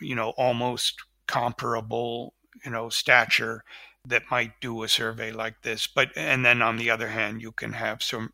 you 0.00 0.14
know, 0.14 0.30
almost 0.30 0.94
comparable, 1.26 2.34
you 2.64 2.70
know, 2.70 2.88
stature 2.88 3.62
that 4.06 4.30
might 4.30 4.60
do 4.60 4.82
a 4.82 4.88
survey 4.88 5.30
like 5.30 5.62
this. 5.62 5.86
But 5.86 6.10
and 6.16 6.44
then 6.44 6.62
on 6.62 6.76
the 6.76 6.90
other 6.90 7.08
hand, 7.08 7.42
you 7.42 7.52
can 7.52 7.72
have 7.72 8.02
some 8.02 8.32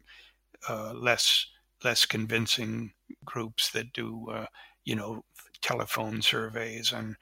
uh, 0.69 0.93
less 0.95 1.47
less 1.85 2.07
convincing 2.07 2.93
groups 3.25 3.71
that 3.71 3.93
do, 3.93 4.29
uh, 4.31 4.47
you 4.85 4.95
know, 4.95 5.25
telephone 5.61 6.23
surveys 6.23 6.93
and 6.93 7.17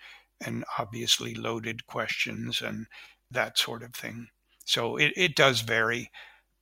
and 0.45 0.65
obviously 0.79 1.35
loaded 1.35 1.87
questions 1.87 2.61
and 2.61 2.87
that 3.31 3.59
sort 3.59 3.83
of 3.83 3.95
thing. 3.95 4.29
So 4.65 4.97
it, 4.97 5.13
it 5.17 5.37
does 5.37 5.61
vary, 5.61 6.11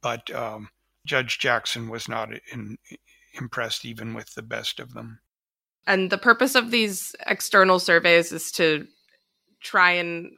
but 0.03 0.30
um, 0.35 0.68
Judge 1.07 1.39
Jackson 1.39 1.89
was 1.89 2.09
not 2.09 2.30
in, 2.53 2.76
impressed 3.35 3.85
even 3.85 4.14
with 4.14 4.35
the 4.35 4.43
best 4.43 4.80
of 4.80 4.95
them. 4.95 5.20
And 5.87 6.11
the 6.11 6.18
purpose 6.18 6.55
of 6.55 6.70
these 6.70 7.14
external 7.26 7.78
surveys 7.78 8.33
is 8.33 8.53
to 8.53 8.87
try 9.61 9.93
and 9.93 10.30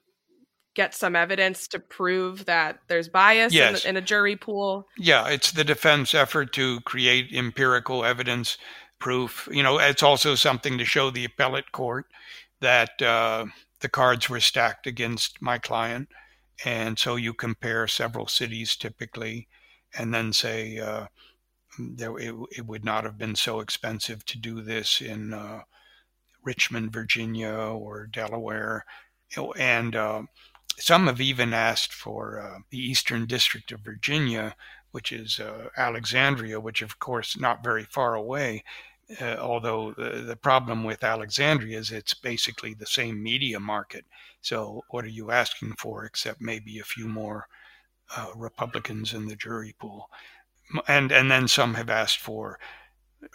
get 0.75 0.95
some 0.95 1.15
evidence 1.15 1.69
to 1.69 1.79
prove 1.79 2.47
that 2.47 2.81
there's 2.89 3.09
bias 3.09 3.53
yes. 3.53 3.85
in, 3.85 3.91
in, 3.91 3.97
a 3.97 4.05
jury 4.05 4.37
pool. 4.37 4.87
Yeah, 4.99 5.29
it's 5.29 5.53
the 5.53 5.65
defense 5.65 6.15
effort 6.15 6.53
to 6.55 6.81
create 6.81 7.33
empirical 7.33 8.05
evidence 8.05 8.59
proof. 8.99 9.49
You 9.53 9.63
know, 9.63 9.79
it's 9.79 10.03
also 10.03 10.35
something 10.35 10.79
to 10.79 10.85
show 10.85 11.11
the 11.11 11.25
appellate 11.25 11.73
court 11.73 12.07
that 12.61 13.01
uh, 13.01 13.47
the 13.81 13.89
cards 13.89 14.29
were 14.29 14.41
stacked 14.41 14.87
against 14.87 15.41
my 15.41 15.59
client. 15.59 16.09
And 16.65 16.99
so 16.99 17.17
you 17.17 17.35
compare 17.35 17.87
several 17.87 18.27
cities 18.27 18.77
typically 18.77 19.49
and 19.97 20.13
then 20.13 20.33
say, 20.33 20.79
uh, 20.79 21.07
there, 21.79 22.19
it, 22.19 22.35
it, 22.57 22.67
would 22.67 22.85
not 22.85 23.05
have 23.05 23.19
been 23.19 23.35
so 23.35 23.61
expensive 23.61 24.25
to 24.27 24.39
do 24.39 24.61
this 24.61 25.01
in 25.01 25.33
uh, 25.33 25.63
Richmond, 26.43 26.93
Virginia, 26.93 27.53
or 27.53 28.07
Delaware. 28.07 28.85
And 29.57 29.97
uh, 29.97 30.23
some 30.79 31.07
have 31.07 31.21
even 31.21 31.53
asked 31.53 31.93
for 31.93 32.41
uh, 32.41 32.59
the 32.71 32.79
Eastern 32.79 33.27
District 33.27 33.73
of 33.73 33.81
Virginia, 33.81 34.55
which 34.93 35.13
is 35.13 35.41
uh, 35.41 35.69
Alexandria, 35.77 36.61
which 36.61 36.83
of 36.83 36.99
course 36.99 37.39
not 37.39 37.65
very 37.65 37.85
far 37.85 38.15
away. 38.15 38.65
Uh, 39.21 39.37
although 39.39 39.93
the, 39.93 40.23
the 40.27 40.37
problem 40.37 40.83
with 40.83 41.05
Alexandria 41.05 41.79
is 41.79 41.91
it's 41.91 42.15
basically 42.15 42.75
the 42.75 42.87
same 42.87 43.23
media 43.23 43.61
market. 43.61 44.05
So 44.41 44.85
what 44.91 45.05
are 45.05 45.09
you 45.09 45.31
asking 45.31 45.75
for 45.79 46.05
except 46.05 46.41
maybe 46.41 46.79
a 46.79 46.85
few 46.85 47.07
more 47.07 47.47
uh, 48.17 48.29
Republicans 48.35 49.13
in 49.13 49.27
the 49.27 49.37
jury 49.37 49.75
pool? 49.79 50.09
And 50.89 51.13
and 51.13 51.31
then 51.31 51.49
some 51.49 51.75
have 51.75 51.91
asked 51.91 52.19
for 52.19 52.59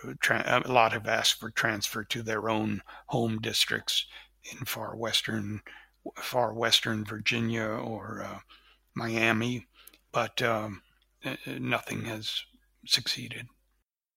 uh, 0.03 0.61
a 0.65 0.71
lot 0.71 0.93
have 0.93 1.07
asked 1.07 1.39
for 1.39 1.49
transfer 1.51 2.03
to 2.05 2.21
their 2.21 2.49
own 2.49 2.81
home 3.07 3.39
districts 3.39 4.05
in 4.51 4.65
far 4.65 4.95
western 4.95 5.61
far 6.15 6.53
western 6.53 7.05
Virginia 7.05 7.65
or 7.65 8.23
uh, 8.23 8.39
Miami, 8.95 9.67
but 10.11 10.41
um, 10.41 10.81
nothing 11.45 12.05
has 12.05 12.43
succeeded. 12.85 13.47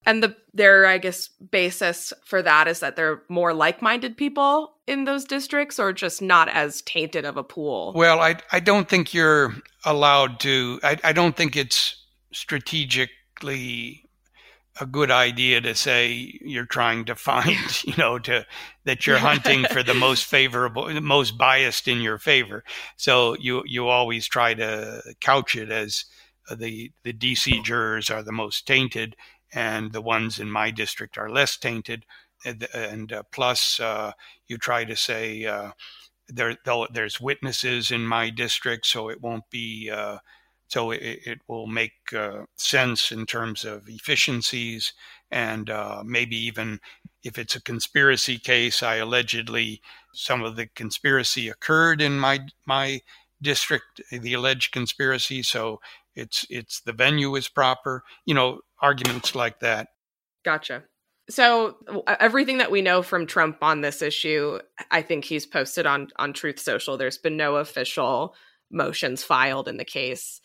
And 0.05 0.23
the 0.23 0.37
their 0.53 0.87
I 0.87 0.99
guess 0.99 1.29
basis 1.29 2.13
for 2.25 2.43
that 2.43 2.67
is 2.67 2.81
that 2.81 2.97
they're 2.97 3.23
more 3.29 3.55
like-minded 3.55 4.17
people 4.17 4.75
in 4.87 5.05
those 5.05 5.25
districts 5.25 5.79
or 5.79 5.93
just 5.93 6.21
not 6.21 6.49
as 6.49 6.83
tainted 6.83 7.25
of 7.25 7.37
a 7.37 7.45
pool. 7.45 7.93
Well, 7.95 8.21
I 8.21 8.37
I 8.51 8.59
don't 8.59 8.89
think 8.89 9.15
you're 9.15 9.55
allowed 9.85 10.41
to 10.41 10.81
I, 10.83 10.99
I 11.05 11.13
don't 11.13 11.37
think 11.37 11.57
it's 11.57 12.02
strategically 12.33 14.09
a 14.81 14.87
good 14.87 15.11
idea 15.11 15.61
to 15.61 15.75
say 15.75 16.39
you're 16.41 16.65
trying 16.65 17.05
to 17.05 17.15
find, 17.15 17.59
you 17.85 17.95
know, 17.99 18.19
to 18.21 18.47
that 18.85 19.07
you're 19.07 19.19
hunting 19.19 19.65
for 19.65 19.83
the 19.83 19.95
most 20.09 20.25
favorable, 20.25 20.87
the 20.87 21.01
most 21.01 21.37
biased 21.37 21.89
in 21.89 22.01
your 22.01 22.19
favor. 22.19 22.65
So 22.97 23.37
you 23.39 23.63
you 23.67 23.89
always 23.89 24.27
try 24.27 24.55
to 24.55 25.03
couch 25.21 25.57
it 25.57 25.71
as 25.71 26.05
the 26.51 26.91
the 27.05 27.13
DC 27.13 27.63
jurors 27.65 28.11
are 28.11 28.23
the 28.23 28.33
most 28.33 28.67
tainted, 28.67 29.17
and 29.53 29.93
the 29.93 30.03
ones 30.03 30.39
in 30.39 30.51
my 30.51 30.71
district 30.71 31.19
are 31.19 31.31
less 31.31 31.57
tainted. 31.57 32.05
And, 32.45 32.67
and 32.75 33.13
uh, 33.13 33.23
plus, 33.31 33.79
uh, 33.79 34.13
you 34.49 34.59
try 34.59 34.85
to 34.85 34.97
say 34.97 35.45
uh, 35.45 35.73
there 36.29 36.57
there's 36.93 37.21
witnesses 37.21 37.91
in 37.91 38.07
my 38.07 38.31
district, 38.31 38.87
so 38.87 39.09
it 39.11 39.21
won't 39.21 39.49
be 39.51 39.91
uh, 39.91 40.19
so 40.73 40.91
it, 40.91 41.03
it 41.03 41.39
will 41.49 41.67
make 41.67 41.93
uh, 42.17 42.45
sense 42.57 43.13
in 43.13 43.27
terms 43.27 43.63
of 43.63 43.87
efficiencies 43.89 44.95
and 45.31 45.69
uh, 45.69 46.03
maybe 46.03 46.35
even 46.37 46.81
if 47.23 47.37
it's 47.37 47.55
a 47.55 47.61
conspiracy 47.61 48.39
case, 48.39 48.83
I 48.83 48.97
allegedly 48.97 49.83
some 50.15 50.43
of 50.43 50.57
the 50.57 50.69
conspiracy 50.69 51.51
occurred 51.51 52.01
in 52.01 52.19
my 52.19 52.41
my 52.65 53.03
district, 53.43 54.01
the 54.11 54.33
alleged 54.33 54.73
conspiracy. 54.73 55.43
So 55.43 55.81
it's 56.15 56.47
it's 56.49 56.81
the 56.81 56.95
venue 56.95 57.37
is 57.37 57.49
proper. 57.49 58.03
You 58.25 58.33
know, 58.33 58.61
arguments 58.81 59.35
like 59.35 59.61
that. 59.61 59.89
Gotcha. 60.43 60.85
So 61.29 61.77
everything 62.07 62.59
that 62.59 62.71
we 62.71 62.81
know 62.81 63.03
from 63.03 63.27
Trump 63.27 63.59
on 63.63 63.83
this 63.83 64.01
issue, 64.01 64.59
I 64.91 65.03
think 65.03 65.27
he's 65.27 65.45
posted 65.45 65.85
on 65.85 66.09
on 66.17 66.33
Truth 66.33 66.61
Social. 66.61 66.97
There's 66.97 67.19
been 67.19 67.37
no 67.37 67.57
official 67.57 68.35
motions 68.71 69.23
filed 69.23 69.69
in 69.69 69.77
the 69.77 69.85
case 69.85 70.41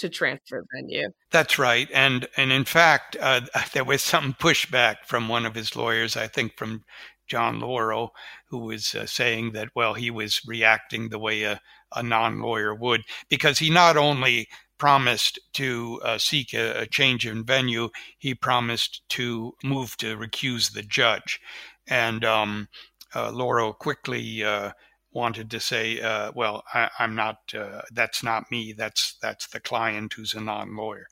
to 0.00 0.08
transfer 0.08 0.64
venue. 0.74 1.08
That's 1.30 1.58
right, 1.58 1.88
and 1.92 2.28
and 2.36 2.52
in 2.52 2.64
fact, 2.64 3.16
uh, 3.20 3.42
there 3.72 3.84
was 3.84 4.02
some 4.02 4.34
pushback 4.34 4.96
from 5.06 5.28
one 5.28 5.46
of 5.46 5.54
his 5.54 5.76
lawyers, 5.76 6.16
I 6.16 6.26
think 6.26 6.56
from 6.56 6.84
John 7.28 7.60
Lauro, 7.60 8.10
who 8.48 8.58
was 8.58 8.94
uh, 8.94 9.06
saying 9.06 9.52
that 9.52 9.68
well, 9.74 9.94
he 9.94 10.10
was 10.10 10.40
reacting 10.46 11.08
the 11.08 11.18
way 11.18 11.44
a, 11.44 11.60
a 11.94 12.02
non-lawyer 12.02 12.74
would, 12.74 13.02
because 13.28 13.58
he 13.58 13.70
not 13.70 13.96
only 13.96 14.48
promised 14.78 15.38
to 15.52 16.00
uh, 16.04 16.18
seek 16.18 16.54
a, 16.54 16.80
a, 16.80 16.86
change 16.86 17.26
in 17.26 17.44
venue, 17.44 17.90
he 18.18 18.34
promised 18.34 19.02
to 19.10 19.52
move 19.62 19.96
to 19.98 20.16
recuse 20.16 20.72
the 20.72 20.82
judge, 20.82 21.38
and 21.86 22.24
um, 22.24 22.68
uh, 23.14 23.30
Lauro 23.30 23.72
quickly 23.72 24.42
uh, 24.42 24.70
wanted 25.12 25.50
to 25.50 25.60
say, 25.60 26.00
uh, 26.00 26.32
"Well, 26.34 26.62
I, 26.72 26.90
am 26.98 27.14
not. 27.14 27.38
Uh, 27.54 27.82
that's 27.92 28.22
not 28.22 28.50
me. 28.50 28.72
That's 28.72 29.16
that's 29.20 29.46
the 29.48 29.60
client 29.60 30.12
who's 30.14 30.34
a 30.34 30.40
non-lawyer." 30.40 31.06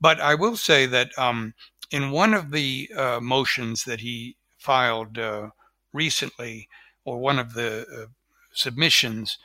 But 0.00 0.20
I 0.20 0.34
will 0.34 0.56
say 0.56 0.86
that 0.86 1.16
um, 1.18 1.54
in 1.90 2.10
one 2.10 2.34
of 2.34 2.50
the 2.50 2.90
uh, 2.96 3.20
motions 3.20 3.84
that 3.84 4.00
he 4.00 4.36
filed 4.58 5.18
uh, 5.18 5.50
recently, 5.92 6.68
or 7.04 7.18
one 7.18 7.38
of 7.38 7.54
the 7.54 7.86
uh, 7.86 8.06
submissions, 8.52 9.38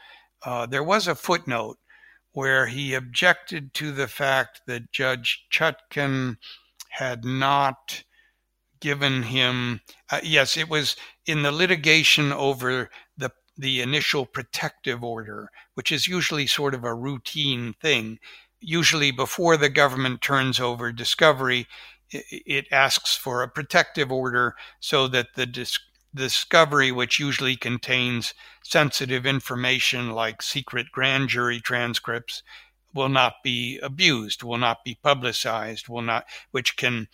uh, 0.44 0.66
there 0.66 0.84
was 0.84 1.08
a 1.08 1.16
footnote 1.16 1.78
where 2.32 2.68
he 2.68 2.94
objected 2.94 3.74
to 3.74 3.92
the 3.92 4.08
fact 4.08 4.62
that 4.68 4.92
Judge 4.92 5.46
Chutkan 5.52 6.38
had 6.90 7.26
not 7.26 8.04
given 8.80 9.24
him. 9.24 9.82
yes, 10.22 10.56
it 10.56 10.70
was 10.70 10.96
in 11.26 11.42
the 11.42 11.52
litigation 11.52 12.32
over 12.32 12.90
the 13.58 13.82
initial 13.82 14.26
protective 14.26 15.04
order, 15.04 15.50
which 15.74 15.92
is 15.92 16.08
usually 16.08 16.48
sort 16.48 16.74
of 16.74 16.84
a 16.84 16.94
routine 16.94 17.74
thing. 17.82 18.20
Usually, 18.60 19.12
before 19.12 19.58
the 19.58 19.70
government 19.70 20.22
turns 20.22 20.60
over 20.60 20.92
discovery, 20.92 21.68
it 22.10 22.68
asks 22.72 23.16
for 23.16 23.44
a 23.44 23.50
protective 23.50 24.12
order 24.12 24.56
so 24.80 25.08
that 25.08 25.36
the 25.36 25.46
dis- 25.46 25.80
discovery, 26.16 26.92
which 26.92 27.20
usually 27.20 27.56
contains 27.56 28.34
sensitive 28.64 29.26
information 29.26 30.12
like 30.12 30.42
secret 30.42 30.88
grand 30.92 31.30
jury 31.30 31.60
transcripts, 31.60 32.44
will 32.94 33.10
not 33.10 33.36
be 33.44 33.78
abused, 33.80 34.44
will 34.44 34.58
not 34.58 34.84
be 34.84 34.98
publicized, 35.04 35.88
will 35.88 36.02
not, 36.02 36.26
which 36.52 36.78
can 36.78 37.08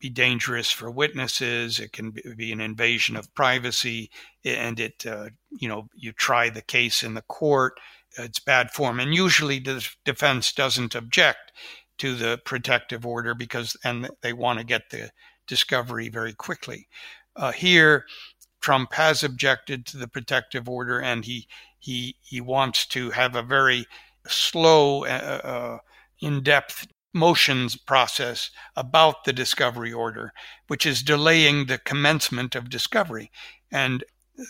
be 0.00 0.08
dangerous 0.08 0.70
for 0.70 0.90
witnesses. 0.90 1.80
It 1.80 1.92
can 1.92 2.10
be 2.10 2.52
an 2.52 2.60
invasion 2.60 3.16
of 3.16 3.34
privacy, 3.34 4.10
and 4.44 4.78
it, 4.78 5.04
uh, 5.06 5.30
you 5.50 5.68
know, 5.68 5.88
you 5.94 6.12
try 6.12 6.50
the 6.50 6.62
case 6.62 7.02
in 7.02 7.14
the 7.14 7.22
court. 7.22 7.80
It's 8.16 8.38
bad 8.38 8.70
form, 8.70 9.00
and 9.00 9.14
usually 9.14 9.58
the 9.58 9.86
defense 10.04 10.52
doesn't 10.52 10.94
object 10.94 11.52
to 11.98 12.14
the 12.14 12.40
protective 12.44 13.04
order 13.04 13.34
because, 13.34 13.76
and 13.84 14.08
they 14.22 14.32
want 14.32 14.58
to 14.58 14.64
get 14.64 14.90
the 14.90 15.10
discovery 15.46 16.08
very 16.08 16.32
quickly. 16.32 16.88
Uh, 17.34 17.52
here, 17.52 18.06
Trump 18.60 18.92
has 18.94 19.22
objected 19.22 19.84
to 19.86 19.96
the 19.96 20.08
protective 20.08 20.68
order, 20.68 21.00
and 21.00 21.24
he 21.24 21.46
he 21.78 22.16
he 22.20 22.40
wants 22.40 22.86
to 22.86 23.10
have 23.10 23.34
a 23.34 23.42
very 23.42 23.86
slow, 24.26 25.04
uh, 25.04 25.40
uh 25.44 25.78
in-depth 26.20 26.88
motions 27.14 27.76
process 27.76 28.50
about 28.76 29.24
the 29.24 29.32
discovery 29.32 29.92
order, 29.92 30.32
which 30.66 30.86
is 30.86 31.02
delaying 31.02 31.66
the 31.66 31.78
commencement 31.78 32.54
of 32.54 32.70
discovery. 32.70 33.30
And 33.70 34.04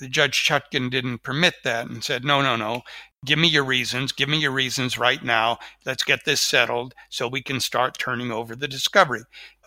Judge 0.09 0.45
Chutkan 0.47 0.91
didn't 0.91 1.23
permit 1.23 1.55
that 1.65 1.89
and 1.89 2.05
said, 2.05 2.25
no, 2.25 2.43
no, 2.43 2.57
no, 2.57 2.83
give 3.25 3.39
me 3.39 3.49
your 3.49 3.65
reasons, 3.65 4.13
give 4.13 4.29
me 4.29 4.39
your 4.39 4.51
reasons 4.51 4.99
right 4.99 5.23
now. 5.23 5.59
Let's 5.87 6.05
get 6.05 6.25
this 6.25 6.41
settled 6.41 6.95
so 7.09 7.27
we 7.27 7.43
can 7.43 7.61
start 7.61 7.99
turning 7.99 8.31
over 8.31 8.55
the 8.55 8.69
discovery. 8.69 9.23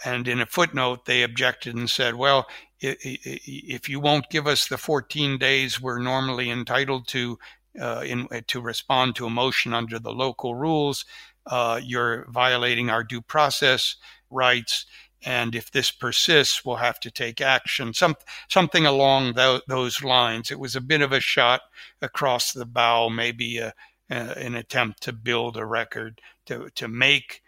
And 0.05 0.27
in 0.27 0.39
a 0.39 0.45
footnote, 0.45 1.05
they 1.05 1.23
objected 1.23 1.75
and 1.75 1.89
said, 1.89 2.15
well, 2.15 2.47
if 2.79 3.89
you 3.89 3.99
won't 3.99 4.29
give 4.29 4.47
us 4.47 4.67
the 4.67 4.77
14 4.77 5.37
days 5.37 5.79
we're 5.79 5.99
normally 5.99 6.49
entitled 6.49 7.07
to 7.09 7.37
uh, 7.79 8.03
in, 8.05 8.27
to 8.47 8.59
respond 8.59 9.15
to 9.15 9.25
a 9.25 9.29
motion 9.29 9.73
under 9.73 9.97
the 9.97 10.11
local 10.11 10.55
rules, 10.55 11.05
uh, 11.51 11.79
you're 11.83 12.25
violating 12.29 12.89
our 12.89 13.03
due 13.03 13.21
process 13.21 13.97
rights. 14.31 14.85
and 15.23 15.53
if 15.53 15.69
this 15.69 15.91
persists, 15.91 16.65
we'll 16.65 16.77
have 16.77 16.99
to 16.99 17.11
take 17.11 17.41
action. 17.41 17.93
Some 17.93 18.15
something 18.49 18.85
along 18.87 19.35
th- 19.35 19.61
those 19.67 20.03
lines. 20.03 20.49
It 20.49 20.59
was 20.59 20.75
a 20.75 20.81
bit 20.81 21.01
of 21.01 21.11
a 21.11 21.19
shot 21.19 21.61
across 22.01 22.53
the 22.53 22.65
bow, 22.65 23.09
maybe 23.09 23.59
a, 23.59 23.73
a, 24.09 24.15
an 24.15 24.55
attempt 24.55 25.03
to 25.03 25.13
build 25.13 25.57
a 25.57 25.65
record 25.65 26.21
to 26.47 26.69
to 26.75 26.87
make 26.87 27.41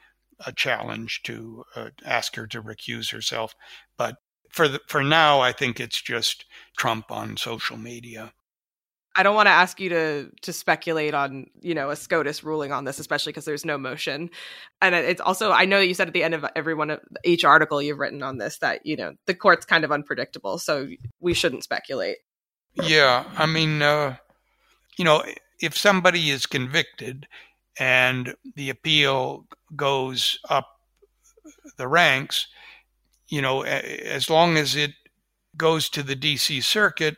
a 0.45 0.51
challenge 0.51 1.23
to 1.23 1.63
uh, 1.75 1.89
ask 2.05 2.35
her 2.35 2.45
to 2.47 2.61
recuse 2.61 3.11
herself. 3.11 3.55
But 3.97 4.17
for 4.49 4.67
the, 4.67 4.79
for 4.87 5.03
now, 5.03 5.39
I 5.41 5.51
think 5.51 5.79
it's 5.79 6.01
just 6.01 6.45
Trump 6.77 7.11
on 7.11 7.37
social 7.37 7.77
media. 7.77 8.33
I 9.15 9.23
don't 9.23 9.35
want 9.35 9.47
to 9.47 9.51
ask 9.51 9.79
you 9.79 9.89
to 9.89 10.31
to 10.41 10.53
speculate 10.53 11.13
on 11.13 11.47
you 11.61 11.75
know 11.75 11.89
a 11.89 11.95
SCOTUS 11.95 12.43
ruling 12.43 12.71
on 12.71 12.85
this, 12.85 12.99
especially 12.99 13.31
because 13.31 13.45
there's 13.45 13.65
no 13.65 13.77
motion. 13.77 14.29
And 14.81 14.95
it's 14.95 15.21
also 15.21 15.51
I 15.51 15.65
know 15.65 15.79
that 15.79 15.87
you 15.87 15.93
said 15.93 16.07
at 16.07 16.13
the 16.13 16.23
end 16.23 16.33
of 16.33 16.45
every 16.55 16.73
one 16.73 16.89
of 16.89 16.99
each 17.23 17.43
article 17.45 17.81
you've 17.81 17.99
written 17.99 18.23
on 18.23 18.37
this 18.37 18.57
that 18.59 18.85
you 18.85 18.95
know 18.95 19.13
the 19.25 19.35
court's 19.35 19.65
kind 19.65 19.83
of 19.83 19.91
unpredictable, 19.91 20.57
so 20.57 20.87
we 21.19 21.33
shouldn't 21.33 21.63
speculate. 21.63 22.17
Yeah, 22.73 23.25
I 23.37 23.45
mean, 23.45 23.83
uh, 23.83 24.15
you 24.97 25.05
know, 25.05 25.23
if 25.61 25.77
somebody 25.77 26.31
is 26.31 26.47
convicted 26.47 27.27
and 27.79 28.35
the 28.55 28.69
appeal 28.69 29.45
goes 29.75 30.39
up 30.49 30.67
the 31.77 31.87
ranks, 31.87 32.47
you 33.27 33.41
know, 33.41 33.61
as 33.63 34.29
long 34.29 34.57
as 34.57 34.75
it 34.75 34.91
goes 35.55 35.89
to 35.89 36.03
the 36.03 36.15
D.C. 36.15 36.61
Circuit 36.61 37.17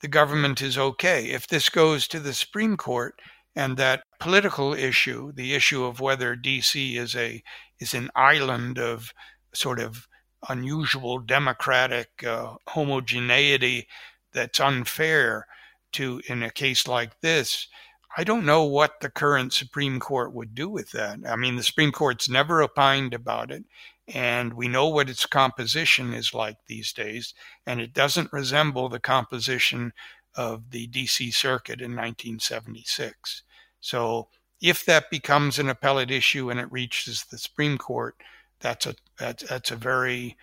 the 0.00 0.08
government 0.08 0.62
is 0.62 0.78
okay. 0.78 1.26
If 1.26 1.46
this 1.46 1.68
goes 1.68 2.06
to 2.08 2.20
the 2.20 2.34
Supreme 2.34 2.76
Court 2.76 3.14
and 3.54 3.76
that 3.76 4.02
political 4.20 4.74
issue, 4.74 5.32
the 5.32 5.54
issue 5.54 5.84
of 5.84 6.00
whether 6.00 6.36
DC 6.36 6.96
is 6.96 7.14
a 7.16 7.42
is 7.78 7.94
an 7.94 8.10
island 8.14 8.78
of 8.78 9.12
sort 9.54 9.80
of 9.80 10.06
unusual 10.48 11.18
democratic 11.18 12.08
uh, 12.24 12.54
homogeneity 12.68 13.86
that's 14.32 14.60
unfair 14.60 15.46
to 15.92 16.20
in 16.28 16.42
a 16.42 16.50
case 16.50 16.86
like 16.86 17.20
this, 17.20 17.68
I 18.16 18.24
don't 18.24 18.46
know 18.46 18.64
what 18.64 19.00
the 19.00 19.10
current 19.10 19.52
Supreme 19.52 20.00
Court 20.00 20.32
would 20.34 20.54
do 20.54 20.68
with 20.68 20.90
that. 20.92 21.18
I 21.26 21.36
mean, 21.36 21.56
the 21.56 21.62
Supreme 21.62 21.92
Court's 21.92 22.28
never 22.28 22.62
opined 22.62 23.14
about 23.14 23.50
it 23.50 23.64
and 24.08 24.54
we 24.54 24.68
know 24.68 24.88
what 24.88 25.10
its 25.10 25.26
composition 25.26 26.12
is 26.12 26.32
like 26.32 26.56
these 26.66 26.92
days, 26.92 27.34
and 27.66 27.80
it 27.80 27.92
doesn't 27.92 28.32
resemble 28.32 28.88
the 28.88 29.00
composition 29.00 29.92
of 30.34 30.70
the 30.70 30.86
DC 30.88 31.32
Circuit 31.34 31.80
in 31.80 31.92
1976. 31.92 33.42
So, 33.80 34.28
if 34.60 34.84
that 34.86 35.10
becomes 35.10 35.58
an 35.58 35.68
appellate 35.68 36.10
issue 36.10 36.50
and 36.50 36.58
it 36.58 36.72
reaches 36.72 37.24
the 37.24 37.38
Supreme 37.38 37.78
Court, 37.78 38.16
that's 38.60 38.86
a 38.86 38.94
that's, 39.18 39.42
that's 39.44 39.70
a 39.70 39.76
very 39.76 40.36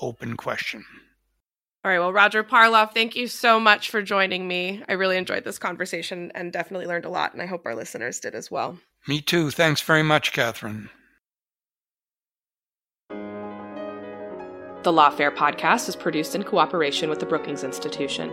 open 0.00 0.36
question. 0.36 0.84
All 1.84 1.92
right. 1.92 2.00
Well, 2.00 2.12
Roger 2.12 2.42
Parloff, 2.42 2.94
thank 2.94 3.14
you 3.14 3.28
so 3.28 3.60
much 3.60 3.90
for 3.90 4.02
joining 4.02 4.48
me. 4.48 4.82
I 4.88 4.94
really 4.94 5.16
enjoyed 5.16 5.44
this 5.44 5.58
conversation 5.58 6.32
and 6.34 6.52
definitely 6.52 6.86
learned 6.86 7.04
a 7.04 7.10
lot, 7.10 7.32
and 7.32 7.40
I 7.40 7.46
hope 7.46 7.64
our 7.64 7.76
listeners 7.76 8.18
did 8.18 8.34
as 8.34 8.50
well. 8.50 8.76
Me 9.06 9.20
too. 9.20 9.52
Thanks 9.52 9.80
very 9.80 10.02
much, 10.02 10.32
Katherine. 10.32 10.90
The 14.86 14.92
Lawfare 14.92 15.34
podcast 15.34 15.88
is 15.88 15.96
produced 15.96 16.36
in 16.36 16.44
cooperation 16.44 17.10
with 17.10 17.18
the 17.18 17.26
Brookings 17.26 17.64
Institution. 17.64 18.30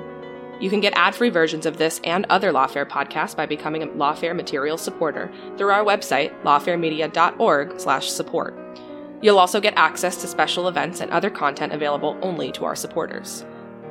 You 0.59 0.69
can 0.69 0.81
get 0.81 0.93
ad-free 0.95 1.31
versions 1.31 1.65
of 1.65 1.77
this 1.77 1.99
and 2.03 2.27
other 2.29 2.51
Lawfare 2.51 2.87
podcasts 2.87 3.35
by 3.35 3.47
becoming 3.47 3.81
a 3.81 3.87
Lawfare 3.87 4.35
material 4.35 4.77
supporter 4.77 5.31
through 5.57 5.71
our 5.71 5.83
website, 5.83 6.31
lawfaremedia.org/support. 6.43 8.59
You'll 9.23 9.39
also 9.39 9.59
get 9.59 9.73
access 9.77 10.15
to 10.17 10.27
special 10.27 10.67
events 10.67 10.99
and 10.99 11.09
other 11.09 11.31
content 11.31 11.73
available 11.73 12.19
only 12.21 12.51
to 12.51 12.65
our 12.65 12.75
supporters. 12.75 13.43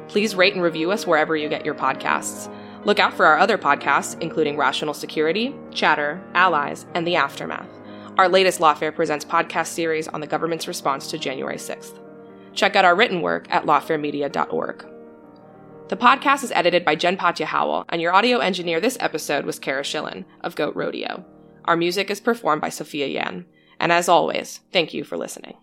Please 0.07 0.37
rate 0.37 0.55
and 0.55 0.63
review 0.63 0.93
us 0.93 1.05
wherever 1.05 1.35
you 1.35 1.49
get 1.49 1.65
your 1.65 1.75
podcasts. 1.75 2.49
Look 2.85 3.01
out 3.01 3.15
for 3.15 3.27
our 3.27 3.41
other 3.41 3.59
podcasts, 3.59 4.17
including 4.21 4.57
Rational 4.57 4.95
Security, 4.95 5.53
Chatter, 5.73 6.23
Allies, 6.35 6.87
and 6.95 7.05
The 7.05 7.17
Aftermath. 7.17 7.67
Our 8.19 8.29
latest 8.29 8.61
Lawfare 8.61 8.95
Presents 8.95 9.25
podcast 9.25 9.67
series 9.67 10.07
on 10.07 10.21
the 10.21 10.29
government's 10.29 10.69
response 10.69 11.09
to 11.09 11.19
January 11.19 11.59
6th. 11.59 11.99
Check 12.55 12.77
out 12.77 12.85
our 12.85 12.95
written 12.95 13.21
work 13.21 13.47
at 13.51 13.65
lawfaremedia.org. 13.65 14.87
The 15.89 15.97
podcast 15.97 16.43
is 16.43 16.53
edited 16.53 16.85
by 16.85 16.95
Jen 16.95 17.17
Patja 17.17 17.45
Howell, 17.45 17.85
and 17.89 18.01
your 18.01 18.15
audio 18.15 18.39
engineer 18.39 18.81
this 18.81 18.97
episode 19.01 19.45
was 19.45 19.59
Cara 19.59 19.83
Shillenn 19.83 20.25
of 20.41 20.55
Goat 20.55 20.75
Rodeo. 20.75 21.25
Our 21.67 21.77
music 21.77 22.11
is 22.11 22.21
performed 22.21 22.63
by 22.63 22.71
Sophia 22.71 23.07
Yan. 23.07 23.45
And 23.79 23.93
as 23.93 24.09
always, 24.09 24.61
thank 24.73 24.95
you 24.95 25.05
for 25.05 25.17
listening. 25.17 25.57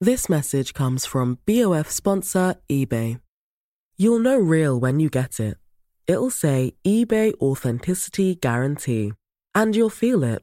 This 0.00 0.28
message 0.28 0.74
comes 0.74 1.06
from 1.06 1.38
BOF 1.46 1.90
sponsor 1.90 2.56
eBay. 2.70 3.20
You'll 3.96 4.18
know 4.18 4.38
real 4.38 4.78
when 4.78 5.00
you 5.00 5.08
get 5.08 5.40
it. 5.40 5.56
It'll 6.06 6.30
say 6.30 6.74
eBay 6.84 7.32
Authenticity 7.40 8.34
Guarantee, 8.34 9.12
and 9.54 9.74
you'll 9.74 9.88
feel 9.88 10.22
it. 10.22 10.42